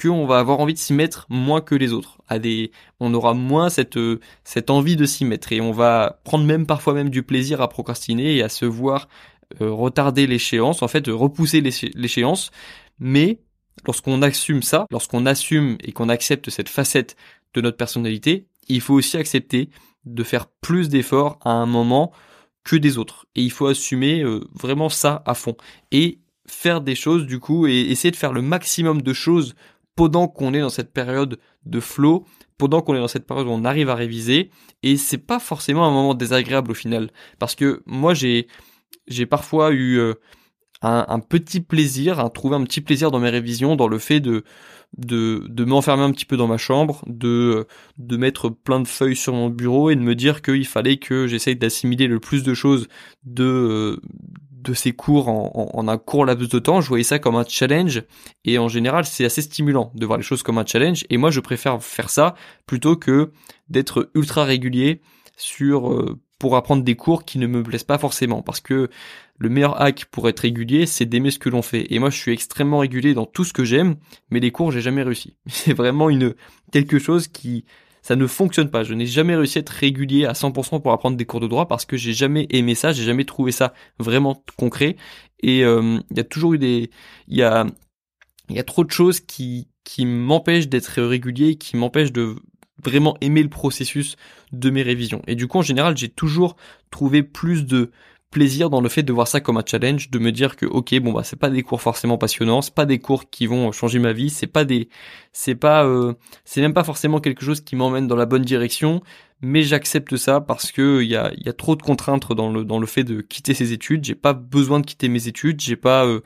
qu'on 0.00 0.26
va 0.26 0.38
avoir 0.38 0.60
envie 0.60 0.74
de 0.74 0.78
s'y 0.78 0.94
mettre 0.94 1.26
moins 1.28 1.60
que 1.60 1.74
les 1.74 1.92
autres. 1.92 2.18
On 3.00 3.14
aura 3.14 3.34
moins 3.34 3.68
cette 3.68 3.98
cette 4.44 4.70
envie 4.70 4.96
de 4.96 5.04
s'y 5.04 5.24
mettre 5.24 5.52
et 5.52 5.60
on 5.60 5.72
va 5.72 6.20
prendre 6.24 6.44
même 6.44 6.66
parfois 6.66 6.94
même 6.94 7.10
du 7.10 7.22
plaisir 7.22 7.60
à 7.60 7.68
procrastiner 7.68 8.36
et 8.36 8.42
à 8.42 8.48
se 8.48 8.64
voir 8.64 9.08
euh, 9.60 9.70
retarder 9.70 10.26
l'échéance, 10.26 10.82
en 10.82 10.88
fait 10.88 11.06
repousser 11.08 11.60
l'échéance. 11.60 12.50
Mais 12.98 13.40
lorsqu'on 13.86 14.22
assume 14.22 14.62
ça, 14.62 14.86
lorsqu'on 14.90 15.26
assume 15.26 15.76
et 15.82 15.92
qu'on 15.92 16.08
accepte 16.08 16.50
cette 16.50 16.68
facette 16.68 17.16
de 17.54 17.60
notre 17.60 17.76
personnalité, 17.76 18.46
il 18.68 18.80
faut 18.80 18.94
aussi 18.94 19.16
accepter 19.16 19.68
de 20.04 20.24
faire 20.24 20.46
plus 20.46 20.88
d'efforts 20.88 21.38
à 21.44 21.50
un 21.50 21.66
moment 21.66 22.12
que 22.64 22.76
des 22.76 22.98
autres. 22.98 23.26
Et 23.34 23.42
il 23.42 23.50
faut 23.50 23.66
assumer 23.66 24.22
euh, 24.22 24.40
vraiment 24.52 24.88
ça 24.88 25.22
à 25.26 25.34
fond. 25.34 25.56
Et 25.90 26.20
faire 26.46 26.80
des 26.80 26.94
choses 26.94 27.26
du 27.26 27.38
coup 27.38 27.66
et 27.66 27.80
essayer 27.80 28.10
de 28.10 28.16
faire 28.16 28.32
le 28.32 28.42
maximum 28.42 29.02
de 29.02 29.12
choses 29.12 29.54
pendant 29.96 30.28
qu'on 30.28 30.54
est 30.54 30.60
dans 30.60 30.70
cette 30.70 30.92
période 30.92 31.38
de 31.64 31.80
flow, 31.80 32.26
pendant 32.58 32.80
qu'on 32.80 32.94
est 32.94 33.00
dans 33.00 33.08
cette 33.08 33.26
période 33.26 33.46
où 33.46 33.50
on 33.50 33.64
arrive 33.64 33.90
à 33.90 33.94
réviser. 33.94 34.50
Et 34.82 34.96
c'est 34.96 35.18
pas 35.18 35.38
forcément 35.38 35.86
un 35.86 35.90
moment 35.90 36.14
désagréable 36.14 36.70
au 36.70 36.74
final. 36.74 37.10
Parce 37.38 37.54
que 37.54 37.82
moi 37.86 38.14
j'ai 38.14 38.46
j'ai 39.08 39.26
parfois 39.26 39.72
eu 39.72 39.98
euh, 39.98 40.14
un, 40.82 41.20
petit 41.20 41.60
plaisir, 41.60 42.30
trouver 42.32 42.56
un 42.56 42.64
petit 42.64 42.80
plaisir 42.80 43.10
dans 43.10 43.20
mes 43.20 43.30
révisions, 43.30 43.76
dans 43.76 43.88
le 43.88 43.98
fait 43.98 44.20
de 44.20 44.44
de, 44.98 45.46
de 45.48 45.64
m'enfermer 45.64 46.02
un 46.02 46.10
petit 46.12 46.26
peu 46.26 46.36
dans 46.36 46.46
ma 46.46 46.58
chambre, 46.58 47.02
de, 47.06 47.66
de 47.96 48.16
mettre 48.16 48.50
plein 48.50 48.80
de 48.80 48.86
feuilles 48.86 49.16
sur 49.16 49.32
mon 49.32 49.48
bureau 49.48 49.90
et 49.90 49.96
de 49.96 50.00
me 50.02 50.14
dire 50.14 50.42
qu'il 50.42 50.66
fallait 50.66 50.98
que 50.98 51.26
j'essaye 51.26 51.56
d'assimiler 51.56 52.06
le 52.06 52.20
plus 52.20 52.42
de 52.42 52.52
choses 52.52 52.88
de, 53.24 54.00
de 54.62 54.74
ces 54.74 54.92
cours 54.92 55.28
en, 55.28 55.70
en, 55.72 55.88
un 55.88 55.98
court 55.98 56.24
laps 56.24 56.48
de 56.48 56.58
temps. 56.58 56.80
Je 56.80 56.88
voyais 56.88 57.04
ça 57.04 57.18
comme 57.18 57.36
un 57.36 57.44
challenge 57.46 58.02
et 58.44 58.58
en 58.58 58.68
général 58.68 59.04
c'est 59.04 59.24
assez 59.24 59.42
stimulant 59.42 59.92
de 59.94 60.06
voir 60.06 60.18
les 60.18 60.24
choses 60.24 60.42
comme 60.42 60.58
un 60.58 60.66
challenge 60.66 61.04
et 61.10 61.16
moi 61.16 61.30
je 61.30 61.40
préfère 61.40 61.82
faire 61.82 62.10
ça 62.10 62.34
plutôt 62.66 62.96
que 62.96 63.32
d'être 63.68 64.10
ultra 64.14 64.44
régulier 64.44 65.00
sur 65.36 65.90
euh, 65.90 66.20
pour 66.38 66.56
apprendre 66.56 66.82
des 66.82 66.96
cours 66.96 67.24
qui 67.24 67.38
ne 67.38 67.46
me 67.46 67.62
plaisent 67.62 67.84
pas 67.84 67.98
forcément 67.98 68.42
parce 68.42 68.60
que 68.60 68.90
le 69.42 69.48
meilleur 69.48 69.82
hack 69.82 70.04
pour 70.04 70.28
être 70.28 70.40
régulier, 70.40 70.86
c'est 70.86 71.04
d'aimer 71.04 71.32
ce 71.32 71.40
que 71.40 71.48
l'on 71.48 71.62
fait. 71.62 71.92
Et 71.92 71.98
moi, 71.98 72.10
je 72.10 72.16
suis 72.16 72.32
extrêmement 72.32 72.78
régulier 72.78 73.12
dans 73.12 73.26
tout 73.26 73.42
ce 73.42 73.52
que 73.52 73.64
j'aime, 73.64 73.96
mais 74.30 74.38
les 74.38 74.52
cours, 74.52 74.70
j'ai 74.70 74.80
jamais 74.80 75.02
réussi. 75.02 75.36
C'est 75.48 75.74
vraiment 75.74 76.08
une 76.08 76.34
quelque 76.70 77.00
chose 77.00 77.26
qui 77.26 77.64
ça 78.02 78.14
ne 78.14 78.26
fonctionne 78.26 78.70
pas. 78.70 78.84
Je 78.84 78.94
n'ai 78.94 79.06
jamais 79.06 79.34
réussi 79.34 79.58
à 79.58 79.60
être 79.60 79.70
régulier 79.70 80.26
à 80.26 80.32
100% 80.32 80.80
pour 80.80 80.92
apprendre 80.92 81.16
des 81.16 81.24
cours 81.24 81.40
de 81.40 81.48
droit 81.48 81.66
parce 81.66 81.84
que 81.86 81.96
j'ai 81.96 82.12
jamais 82.12 82.46
aimé 82.50 82.74
ça, 82.76 82.92
j'ai 82.92 83.04
jamais 83.04 83.24
trouvé 83.24 83.50
ça 83.50 83.74
vraiment 83.98 84.44
concret. 84.56 84.96
Et 85.40 85.64
euh, 85.64 85.98
il 86.10 86.16
y 86.16 86.20
a 86.20 86.24
toujours 86.24 86.54
eu 86.54 86.58
des, 86.58 86.90
il 87.26 87.36
y 87.36 87.42
a, 87.42 87.66
trop 88.64 88.84
de 88.84 88.90
choses 88.90 89.20
qui 89.20 89.68
qui 89.84 90.06
m'empêchent 90.06 90.68
d'être 90.68 91.02
régulier, 91.02 91.56
qui 91.56 91.76
m'empêchent 91.76 92.12
de 92.12 92.36
vraiment 92.84 93.16
aimer 93.20 93.42
le 93.42 93.48
processus 93.48 94.16
de 94.52 94.70
mes 94.70 94.82
révisions. 94.82 95.22
Et 95.26 95.34
du 95.34 95.48
coup, 95.48 95.58
en 95.58 95.62
général, 95.62 95.96
j'ai 95.96 96.08
toujours 96.08 96.56
trouvé 96.90 97.24
plus 97.24 97.66
de 97.66 97.90
plaisir 98.32 98.70
dans 98.70 98.80
le 98.80 98.88
fait 98.88 99.04
de 99.04 99.12
voir 99.12 99.28
ça 99.28 99.40
comme 99.40 99.58
un 99.58 99.62
challenge, 99.64 100.10
de 100.10 100.18
me 100.18 100.32
dire 100.32 100.56
que 100.56 100.66
ok 100.66 100.98
bon 101.00 101.12
bah 101.12 101.22
c'est 101.22 101.38
pas 101.38 101.50
des 101.50 101.62
cours 101.62 101.80
forcément 101.80 102.18
passionnants, 102.18 102.62
c'est 102.62 102.74
pas 102.74 102.86
des 102.86 102.98
cours 102.98 103.30
qui 103.30 103.46
vont 103.46 103.70
changer 103.70 104.00
ma 104.00 104.12
vie, 104.12 104.30
c'est 104.30 104.48
pas 104.48 104.64
des 104.64 104.88
c'est 105.32 105.54
pas 105.54 105.84
euh, 105.84 106.14
c'est 106.44 106.60
même 106.62 106.74
pas 106.74 106.82
forcément 106.82 107.20
quelque 107.20 107.44
chose 107.44 107.60
qui 107.60 107.76
m'emmène 107.76 108.08
dans 108.08 108.16
la 108.16 108.26
bonne 108.26 108.42
direction, 108.42 109.02
mais 109.42 109.62
j'accepte 109.62 110.16
ça 110.16 110.40
parce 110.40 110.72
que 110.72 111.02
il 111.02 111.08
y 111.08 111.16
a 111.16 111.30
y 111.36 111.48
a 111.48 111.52
trop 111.52 111.76
de 111.76 111.82
contraintes 111.82 112.32
dans 112.32 112.50
le 112.50 112.64
dans 112.64 112.80
le 112.80 112.86
fait 112.86 113.04
de 113.04 113.20
quitter 113.20 113.54
ses 113.54 113.72
études, 113.72 114.04
j'ai 114.04 114.16
pas 114.16 114.32
besoin 114.32 114.80
de 114.80 114.86
quitter 114.86 115.08
mes 115.08 115.28
études, 115.28 115.60
j'ai 115.60 115.76
pas 115.76 116.06
euh, 116.06 116.22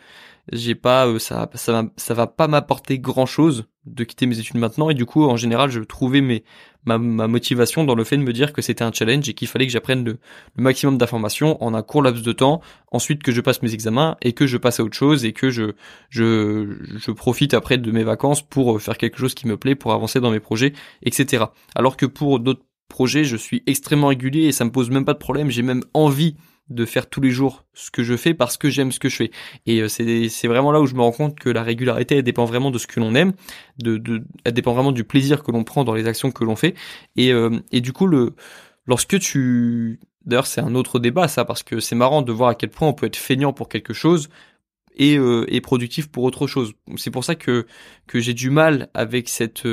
j'ai 0.52 0.76
pas 0.76 1.06
euh, 1.08 1.18
ça 1.18 1.50
ça 1.54 1.72
va, 1.72 1.84
ça 1.96 2.14
va 2.14 2.26
pas 2.28 2.48
m'apporter 2.48 2.98
grand 3.00 3.26
chose 3.26 3.66
de 3.86 4.04
quitter 4.04 4.26
mes 4.26 4.38
études 4.38 4.56
maintenant. 4.56 4.90
Et 4.90 4.94
du 4.94 5.06
coup 5.06 5.24
en 5.24 5.36
général 5.36 5.70
je 5.70 5.80
trouvais 5.80 6.20
mes 6.20 6.44
ma, 6.84 6.98
ma 6.98 7.26
motivation 7.26 7.84
dans 7.84 7.94
le 7.94 8.04
fait 8.04 8.16
de 8.16 8.22
me 8.22 8.32
dire 8.32 8.52
que 8.52 8.62
c'était 8.62 8.84
un 8.84 8.92
challenge 8.92 9.28
et 9.28 9.34
qu'il 9.34 9.48
fallait 9.48 9.66
que 9.66 9.72
j'apprenne 9.72 10.04
le, 10.04 10.18
maximum 10.56 10.98
d'informations 10.98 11.62
en 11.62 11.74
un 11.74 11.82
court 11.82 12.02
laps 12.02 12.22
de 12.22 12.32
temps. 12.32 12.60
Ensuite 12.92 13.22
que 13.22 13.32
je 13.32 13.40
passe 13.40 13.62
mes 13.62 13.74
examens 13.74 14.16
et 14.22 14.32
que 14.32 14.46
je 14.46 14.56
passe 14.56 14.80
à 14.80 14.84
autre 14.84 14.96
chose 14.96 15.24
et 15.24 15.32
que 15.32 15.50
je 15.50 15.72
je 16.10 16.76
je 16.96 17.10
profite 17.10 17.54
après 17.54 17.78
de 17.78 17.90
mes 17.90 18.04
vacances 18.04 18.42
pour 18.42 18.80
faire 18.80 18.98
quelque 18.98 19.18
chose 19.18 19.34
qui 19.34 19.46
me 19.46 19.56
plaît 19.56 19.74
pour 19.74 19.92
avancer 19.92 20.20
dans 20.20 20.30
mes 20.30 20.40
projets 20.40 20.72
etc 21.02 21.44
alors 21.74 21.96
que 21.96 22.06
pour 22.06 22.40
d'autres 22.40 22.62
projets 22.88 23.24
je 23.24 23.36
suis 23.36 23.62
extrêmement 23.66 24.08
régulier 24.08 24.44
et 24.44 24.52
ça 24.52 24.64
me 24.64 24.70
pose 24.70 24.90
même 24.90 25.04
pas 25.04 25.14
de 25.14 25.18
problème. 25.18 25.50
J'ai 25.50 25.62
même 25.62 25.82
envie 25.94 26.36
de 26.68 26.84
faire 26.84 27.08
tous 27.08 27.20
les 27.20 27.30
jours 27.30 27.64
ce 27.74 27.90
que 27.90 28.02
je 28.02 28.16
fais 28.16 28.34
parce 28.34 28.56
que 28.56 28.68
j'aime 28.68 28.90
ce 28.90 28.98
que 28.98 29.08
je 29.08 29.16
fais. 29.16 29.30
Et 29.66 29.82
euh, 29.82 29.88
c'est 29.88 30.48
vraiment 30.48 30.72
là 30.72 30.80
où 30.80 30.86
je 30.86 30.94
me 30.94 31.00
rends 31.00 31.12
compte 31.12 31.38
que 31.38 31.48
la 31.48 31.62
régularité 31.62 32.16
elle 32.16 32.24
dépend 32.24 32.44
vraiment 32.44 32.70
de 32.70 32.78
ce 32.78 32.86
que 32.86 32.98
l'on 32.98 33.14
aime, 33.14 33.32
de, 33.78 33.98
de 33.98 34.24
elle 34.44 34.52
dépend 34.52 34.72
vraiment 34.72 34.92
du 34.92 35.04
plaisir 35.04 35.42
que 35.42 35.52
l'on 35.52 35.64
prend 35.64 35.84
dans 35.84 35.94
les 35.94 36.06
actions 36.06 36.32
que 36.32 36.44
l'on 36.44 36.56
fait. 36.56 36.74
Et 37.16 37.32
euh, 37.32 37.60
et 37.70 37.80
du 37.80 37.92
coup 37.92 38.06
le 38.06 38.34
lorsque 38.86 39.18
tu 39.20 40.00
d'ailleurs 40.24 40.46
c'est 40.46 40.60
un 40.60 40.74
autre 40.74 40.98
débat 40.98 41.28
ça 41.28 41.44
parce 41.44 41.62
que 41.62 41.78
c'est 41.78 41.94
marrant 41.94 42.22
de 42.22 42.32
voir 42.32 42.50
à 42.50 42.54
quel 42.56 42.70
point 42.70 42.88
on 42.88 42.94
peut 42.94 43.06
être 43.06 43.16
feignant 43.16 43.52
pour 43.52 43.68
quelque 43.68 43.92
chose 43.92 44.28
et 44.96 45.18
euh, 45.18 45.44
et 45.48 45.60
productif 45.60 46.08
pour 46.08 46.24
autre 46.24 46.48
chose. 46.48 46.72
C'est 46.96 47.12
pour 47.12 47.24
ça 47.24 47.36
que 47.36 47.66
que 48.08 48.18
j'ai 48.18 48.34
du 48.34 48.50
mal 48.50 48.88
avec 48.92 49.28
cette 49.28 49.68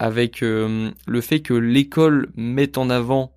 avec 0.00 0.40
le 0.40 1.20
fait 1.20 1.40
que 1.40 1.54
l'école 1.54 2.28
mette 2.36 2.76
en 2.76 2.90
avant 2.90 3.32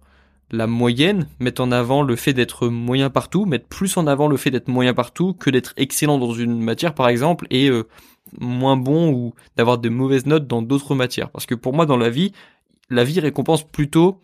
la 0.52 0.68
moyenne, 0.68 1.28
mettre 1.40 1.62
en 1.62 1.72
avant 1.72 2.04
le 2.04 2.16
fait 2.16 2.34
d'être 2.34 2.68
moyen 2.68 3.10
partout, 3.10 3.46
mettre 3.46 3.68
plus 3.68 3.96
en 3.98 4.06
avant 4.06 4.28
le 4.28 4.38
fait 4.38 4.52
d'être 4.52 4.68
moyen 4.68 4.94
partout 4.94 5.34
que 5.34 5.50
d'être 5.50 5.74
excellent 5.78 6.18
dans 6.18 6.34
une 6.34 6.62
matière 6.62 6.94
par 6.94 7.08
exemple 7.08 7.48
et 7.50 7.70
euh, 7.70 7.88
moins 8.40 8.78
bon 8.78 9.12
ou 9.12 9.34
d'avoir 9.56 9.78
de 9.78 9.90
mauvaises 9.90 10.26
notes 10.26 10.48
dans 10.48 10.62
d'autres 10.62 10.94
matières. 10.94 11.30
Parce 11.30 11.46
que 11.46 11.56
pour 11.56 11.74
moi 11.74 11.86
dans 11.86 11.98
la 11.98 12.10
vie, 12.10 12.34
la 12.90 13.04
vie 13.06 13.20
récompense 13.20 13.64
plutôt 13.64 14.20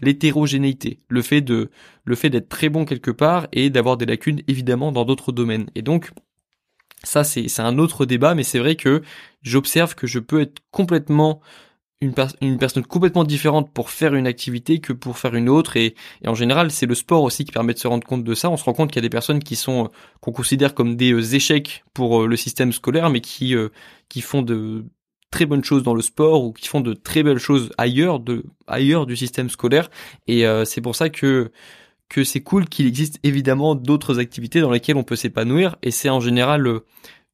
l'hétérogénéité, 0.00 1.00
le 1.08 1.22
fait 1.22 1.40
de 1.40 1.70
le 2.04 2.14
fait 2.14 2.30
d'être 2.30 2.48
très 2.48 2.68
bon 2.68 2.84
quelque 2.84 3.10
part 3.10 3.46
et 3.52 3.70
d'avoir 3.70 3.96
des 3.96 4.06
lacunes 4.06 4.42
évidemment 4.48 4.90
dans 4.90 5.04
d'autres 5.04 5.32
domaines. 5.32 5.70
Et 5.76 5.82
donc 5.82 6.10
ça 7.04 7.22
c'est 7.22 7.46
c'est 7.46 7.62
un 7.62 7.78
autre 7.78 8.04
débat, 8.04 8.34
mais 8.34 8.42
c'est 8.42 8.58
vrai 8.58 8.74
que 8.74 9.02
j'observe 9.42 9.94
que 9.94 10.08
je 10.08 10.18
peux 10.18 10.40
être 10.40 10.60
complètement 10.72 11.40
une, 12.00 12.14
une, 12.40 12.58
personne 12.58 12.84
complètement 12.84 13.24
différente 13.24 13.72
pour 13.72 13.90
faire 13.90 14.14
une 14.14 14.26
activité 14.26 14.78
que 14.80 14.92
pour 14.92 15.18
faire 15.18 15.34
une 15.34 15.48
autre. 15.48 15.76
Et, 15.76 15.94
en 16.26 16.34
général 16.34 16.70
c'est 16.70 16.86
le 16.86 16.94
sport 16.94 17.22
aussi 17.22 17.44
qui 17.44 17.52
permet 17.52 17.74
de 17.74 17.78
se 17.78 17.88
rendre 17.88 18.06
compte 18.06 18.24
de 18.24 18.34
ça. 18.34 18.50
On 18.50 18.56
se 18.56 18.64
rend 18.64 18.72
compte 18.72 18.90
qu'il 18.90 18.96
y 18.96 19.04
a 19.04 19.08
des 19.08 19.10
personnes 19.10 19.42
qui 19.42 19.56
sont 19.56 19.84
euh, 19.84 19.88
qu'on 20.20 20.32
considère 20.32 20.74
comme 20.74 20.96
des 20.96 21.12
euh, 21.12 21.34
échecs 21.34 21.84
pour 21.94 22.22
euh, 22.22 22.26
le 22.26 22.36
système 22.36 22.72
scolaire 22.72 23.10
mais 23.10 23.20
qui 23.20 23.54
qui 24.08 24.20
font 24.20 24.42
de 24.42 24.84
très 25.30 25.46
bonnes 25.46 25.64
choses 25.64 25.82
dans 25.82 25.94
le 25.94 26.02
sport 26.02 26.44
ou 26.44 26.52
qui 26.52 26.68
font 26.68 26.80
de 26.80 26.94
très 26.94 27.22
belles 27.22 27.38
choses 27.38 27.70
ailleurs 27.78 28.20
de 28.20 28.44
ailleurs 28.66 29.06
du 29.06 29.16
système 29.16 29.50
scolaire. 29.50 29.90
Et 30.26 30.44
c'est 30.64 30.80
pour 30.80 30.96
ça 30.96 31.10
que 31.10 31.50
que 32.08 32.24
c'est 32.24 32.40
cool 32.40 32.68
qu'il 32.68 32.86
existe 32.86 33.18
évidemment 33.22 33.74
d'autres 33.74 34.18
activités 34.18 34.60
dans 34.60 34.70
lesquelles 34.70 34.96
on 34.96 35.04
peut 35.04 35.16
s'épanouir. 35.16 35.76
Et 35.82 35.90
c'est 35.90 36.08
en 36.08 36.20
général 36.20 36.80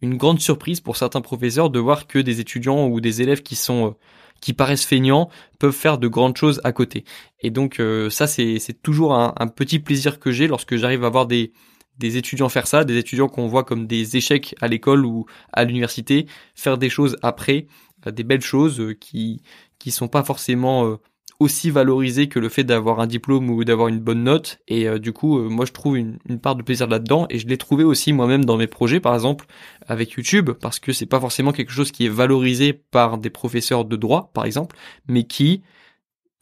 une 0.02 0.16
grande 0.16 0.40
surprise 0.40 0.80
pour 0.80 0.96
certains 0.96 1.20
professeurs 1.20 1.70
de 1.70 1.78
voir 1.78 2.06
que 2.06 2.18
des 2.18 2.40
étudiants 2.40 2.88
ou 2.88 3.00
des 3.00 3.22
élèves 3.22 3.42
qui 3.42 3.54
sont 3.54 3.96
qui 4.44 4.52
paraissent 4.52 4.84
feignants 4.84 5.30
peuvent 5.58 5.72
faire 5.72 5.96
de 5.96 6.06
grandes 6.06 6.36
choses 6.36 6.60
à 6.64 6.72
côté. 6.72 7.06
Et 7.40 7.50
donc 7.50 7.80
euh, 7.80 8.10
ça 8.10 8.26
c'est 8.26 8.60
toujours 8.82 9.14
un, 9.14 9.46
petit 9.46 9.78
plaisir 9.78 10.20
que 10.20 10.32
j'ai 10.32 10.48
lorsque 10.48 10.76
j'arrive 10.76 11.02
à 11.02 11.08
voir 11.08 11.26
des 11.26 11.54
des 11.96 12.18
étudiants 12.18 12.50
faire 12.50 12.66
ça, 12.66 12.84
des 12.84 12.98
étudiants 12.98 13.28
qu'on 13.28 13.46
voit 13.46 13.64
comme 13.64 13.86
des 13.86 14.18
échecs 14.18 14.54
à 14.60 14.68
l'école 14.68 15.06
ou 15.06 15.24
à 15.54 15.64
l'université, 15.64 16.26
faire 16.54 16.76
des 16.76 16.90
choses 16.90 17.16
après, 17.22 17.68
euh, 18.06 18.10
des 18.10 18.22
belles 18.22 18.42
choses 18.42 18.80
euh, 18.80 18.92
qui 18.92 19.40
qui 19.78 19.90
sont 19.90 20.08
pas 20.08 20.22
forcément 20.22 20.98
aussi 21.40 21.70
valorisé 21.70 22.28
que 22.28 22.38
le 22.38 22.48
fait 22.48 22.64
d'avoir 22.64 23.00
un 23.00 23.06
diplôme 23.06 23.50
ou 23.50 23.64
d'avoir 23.64 23.88
une 23.88 24.00
bonne 24.00 24.24
note. 24.24 24.60
Et 24.68 24.88
euh, 24.88 24.98
du 24.98 25.12
coup, 25.12 25.38
euh, 25.38 25.48
moi, 25.48 25.64
je 25.64 25.72
trouve 25.72 25.96
une, 25.96 26.18
part 26.40 26.56
de 26.56 26.62
plaisir 26.62 26.86
là-dedans. 26.86 27.26
Et 27.30 27.38
je 27.38 27.46
l'ai 27.46 27.58
trouvé 27.58 27.84
aussi 27.84 28.12
moi-même 28.12 28.44
dans 28.44 28.56
mes 28.56 28.66
projets, 28.66 29.00
par 29.00 29.14
exemple, 29.14 29.46
avec 29.86 30.12
YouTube, 30.12 30.50
parce 30.50 30.78
que 30.78 30.92
c'est 30.92 31.06
pas 31.06 31.20
forcément 31.20 31.52
quelque 31.52 31.72
chose 31.72 31.92
qui 31.92 32.06
est 32.06 32.10
valorisé 32.10 32.72
par 32.72 33.18
des 33.18 33.30
professeurs 33.30 33.84
de 33.84 33.96
droit, 33.96 34.30
par 34.34 34.44
exemple, 34.44 34.76
mais 35.08 35.24
qui 35.24 35.62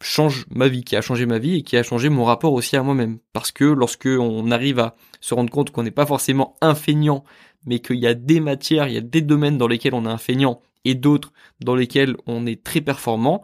change 0.01 0.47
ma 0.51 0.69
vie, 0.69 0.83
qui 0.83 0.97
a 0.97 1.01
changé 1.01 1.27
ma 1.27 1.39
vie 1.39 1.59
et 1.59 1.63
qui 1.63 1.77
a 1.77 1.83
changé 1.83 2.09
mon 2.09 2.25
rapport 2.25 2.53
aussi 2.53 2.77
à 2.77 2.83
moi-même. 2.83 3.19
Parce 3.33 3.53
que 3.53 3.65
lorsque 3.65 4.07
on 4.07 4.51
arrive 4.51 4.79
à 4.79 4.97
se 5.21 5.35
rendre 5.35 5.51
compte 5.51 5.71
qu'on 5.71 5.85
n'est 5.85 5.91
pas 5.91 6.07
forcément 6.07 6.57
un 6.61 6.75
feignant, 6.75 7.25
mais 7.67 7.79
qu'il 7.79 7.97
y 7.97 8.07
a 8.07 8.15
des 8.15 8.41
matières, 8.41 8.89
il 8.89 8.95
y 8.95 8.99
a 8.99 9.03
des 9.03 9.21
domaines 9.21 9.59
dans 9.59 9.69
lesquels 9.69 9.95
on 9.95 10.05
est 10.05 10.11
un 10.11 10.19
feignant 10.19 10.61
et 10.85 10.95
d'autres 10.95 11.33
dans 11.61 11.75
lesquels 11.75 12.17
on 12.27 12.47
est 12.47 12.63
très 12.63 12.81
performant, 12.81 13.43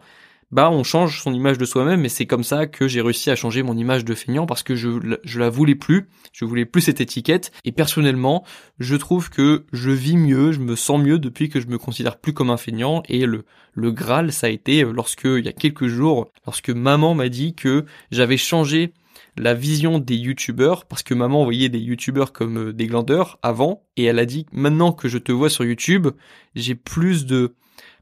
bah 0.51 0.71
on 0.71 0.83
change 0.83 1.21
son 1.21 1.33
image 1.33 1.57
de 1.57 1.65
soi-même 1.65 2.05
et 2.05 2.09
c'est 2.09 2.25
comme 2.25 2.43
ça 2.43 2.65
que 2.65 2.87
j'ai 2.87 3.01
réussi 3.01 3.29
à 3.29 3.35
changer 3.35 3.61
mon 3.61 3.77
image 3.77 4.03
de 4.03 4.15
feignant 4.15 4.45
parce 4.45 4.63
que 4.63 4.75
je, 4.75 4.89
je 5.23 5.39
la 5.39 5.49
voulais 5.49 5.75
plus, 5.75 6.09
je 6.33 6.45
voulais 6.45 6.65
plus 6.65 6.81
cette 6.81 7.01
étiquette 7.01 7.51
et 7.65 7.71
personnellement 7.71 8.43
je 8.79 8.95
trouve 8.95 9.29
que 9.29 9.65
je 9.71 9.91
vis 9.91 10.17
mieux, 10.17 10.51
je 10.51 10.59
me 10.59 10.75
sens 10.75 11.01
mieux 11.01 11.19
depuis 11.19 11.49
que 11.49 11.59
je 11.59 11.67
me 11.67 11.77
considère 11.77 12.17
plus 12.17 12.33
comme 12.33 12.49
un 12.49 12.57
feignant 12.57 13.03
et 13.07 13.25
le, 13.25 13.45
le 13.73 13.91
Graal 13.91 14.31
ça 14.31 14.47
a 14.47 14.49
été 14.49 14.83
euh, 14.83 14.91
lorsque 14.91 15.25
il 15.25 15.45
y 15.45 15.49
a 15.49 15.53
quelques 15.53 15.87
jours, 15.87 16.31
lorsque 16.45 16.69
maman 16.69 17.13
m'a 17.13 17.29
dit 17.29 17.53
que 17.53 17.85
j'avais 18.11 18.37
changé 18.37 18.93
la 19.37 19.53
vision 19.53 19.99
des 19.99 20.15
youtubeurs 20.15 20.85
parce 20.85 21.03
que 21.03 21.13
maman 21.13 21.43
voyait 21.43 21.69
des 21.69 21.79
youtubeurs 21.79 22.33
comme 22.33 22.69
euh, 22.69 22.73
des 22.73 22.87
glandeurs 22.87 23.37
avant 23.43 23.83
et 23.97 24.05
elle 24.05 24.19
a 24.19 24.25
dit 24.25 24.45
maintenant 24.51 24.93
que 24.93 25.07
je 25.07 25.17
te 25.19 25.31
vois 25.31 25.49
sur 25.49 25.63
YouTube 25.63 26.07
j'ai 26.55 26.75
plus 26.75 27.25
de 27.25 27.55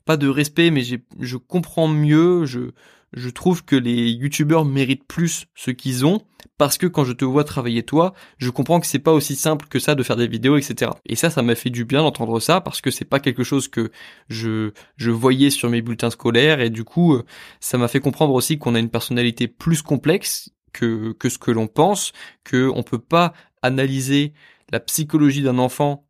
pas 0.07 0.17
de 0.17 0.27
respect, 0.27 0.71
mais 0.71 0.81
je 0.83 1.37
comprends 1.37 1.87
mieux, 1.87 2.45
je, 2.45 2.71
je 3.13 3.29
trouve 3.29 3.63
que 3.63 3.75
les 3.75 4.09
youtubeurs 4.11 4.65
méritent 4.65 5.07
plus 5.07 5.45
ce 5.55 5.71
qu'ils 5.71 6.05
ont 6.05 6.21
parce 6.57 6.77
que 6.77 6.87
quand 6.87 7.03
je 7.03 7.13
te 7.13 7.23
vois 7.23 7.43
travailler 7.43 7.83
toi, 7.83 8.13
je 8.37 8.49
comprends 8.49 8.79
que 8.79 8.87
c'est 8.87 8.99
pas 8.99 9.13
aussi 9.13 9.35
simple 9.35 9.67
que 9.67 9.79
ça 9.79 9.95
de 9.95 10.03
faire 10.03 10.15
des 10.15 10.27
vidéos, 10.27 10.57
etc. 10.57 10.91
Et 11.05 11.15
ça, 11.15 11.29
ça 11.29 11.41
m'a 11.41 11.55
fait 11.55 11.69
du 11.69 11.85
bien 11.85 12.01
d'entendre 12.01 12.39
ça 12.39 12.61
parce 12.61 12.81
que 12.81 12.91
c'est 12.91 13.05
pas 13.05 13.19
quelque 13.19 13.43
chose 13.43 13.67
que 13.67 13.91
je, 14.27 14.71
je 14.97 15.11
voyais 15.11 15.49
sur 15.49 15.69
mes 15.69 15.81
bulletins 15.81 16.09
scolaires 16.09 16.59
et 16.59 16.69
du 16.69 16.83
coup, 16.83 17.13
euh, 17.13 17.25
ça 17.59 17.77
m'a 17.77 17.87
fait 17.87 17.99
comprendre 17.99 18.33
aussi 18.33 18.57
qu'on 18.57 18.75
a 18.75 18.79
une 18.79 18.89
personnalité 18.89 19.47
plus 19.47 19.81
complexe 19.81 20.49
que, 20.73 21.13
que 21.13 21.29
ce 21.29 21.37
que 21.37 21.51
l'on 21.51 21.67
pense, 21.67 22.11
que 22.43 22.69
on 22.73 22.83
peut 22.83 22.99
pas 22.99 23.33
analyser 23.61 24.33
la 24.71 24.79
psychologie 24.79 25.43
d'un 25.43 25.59
enfant 25.59 26.05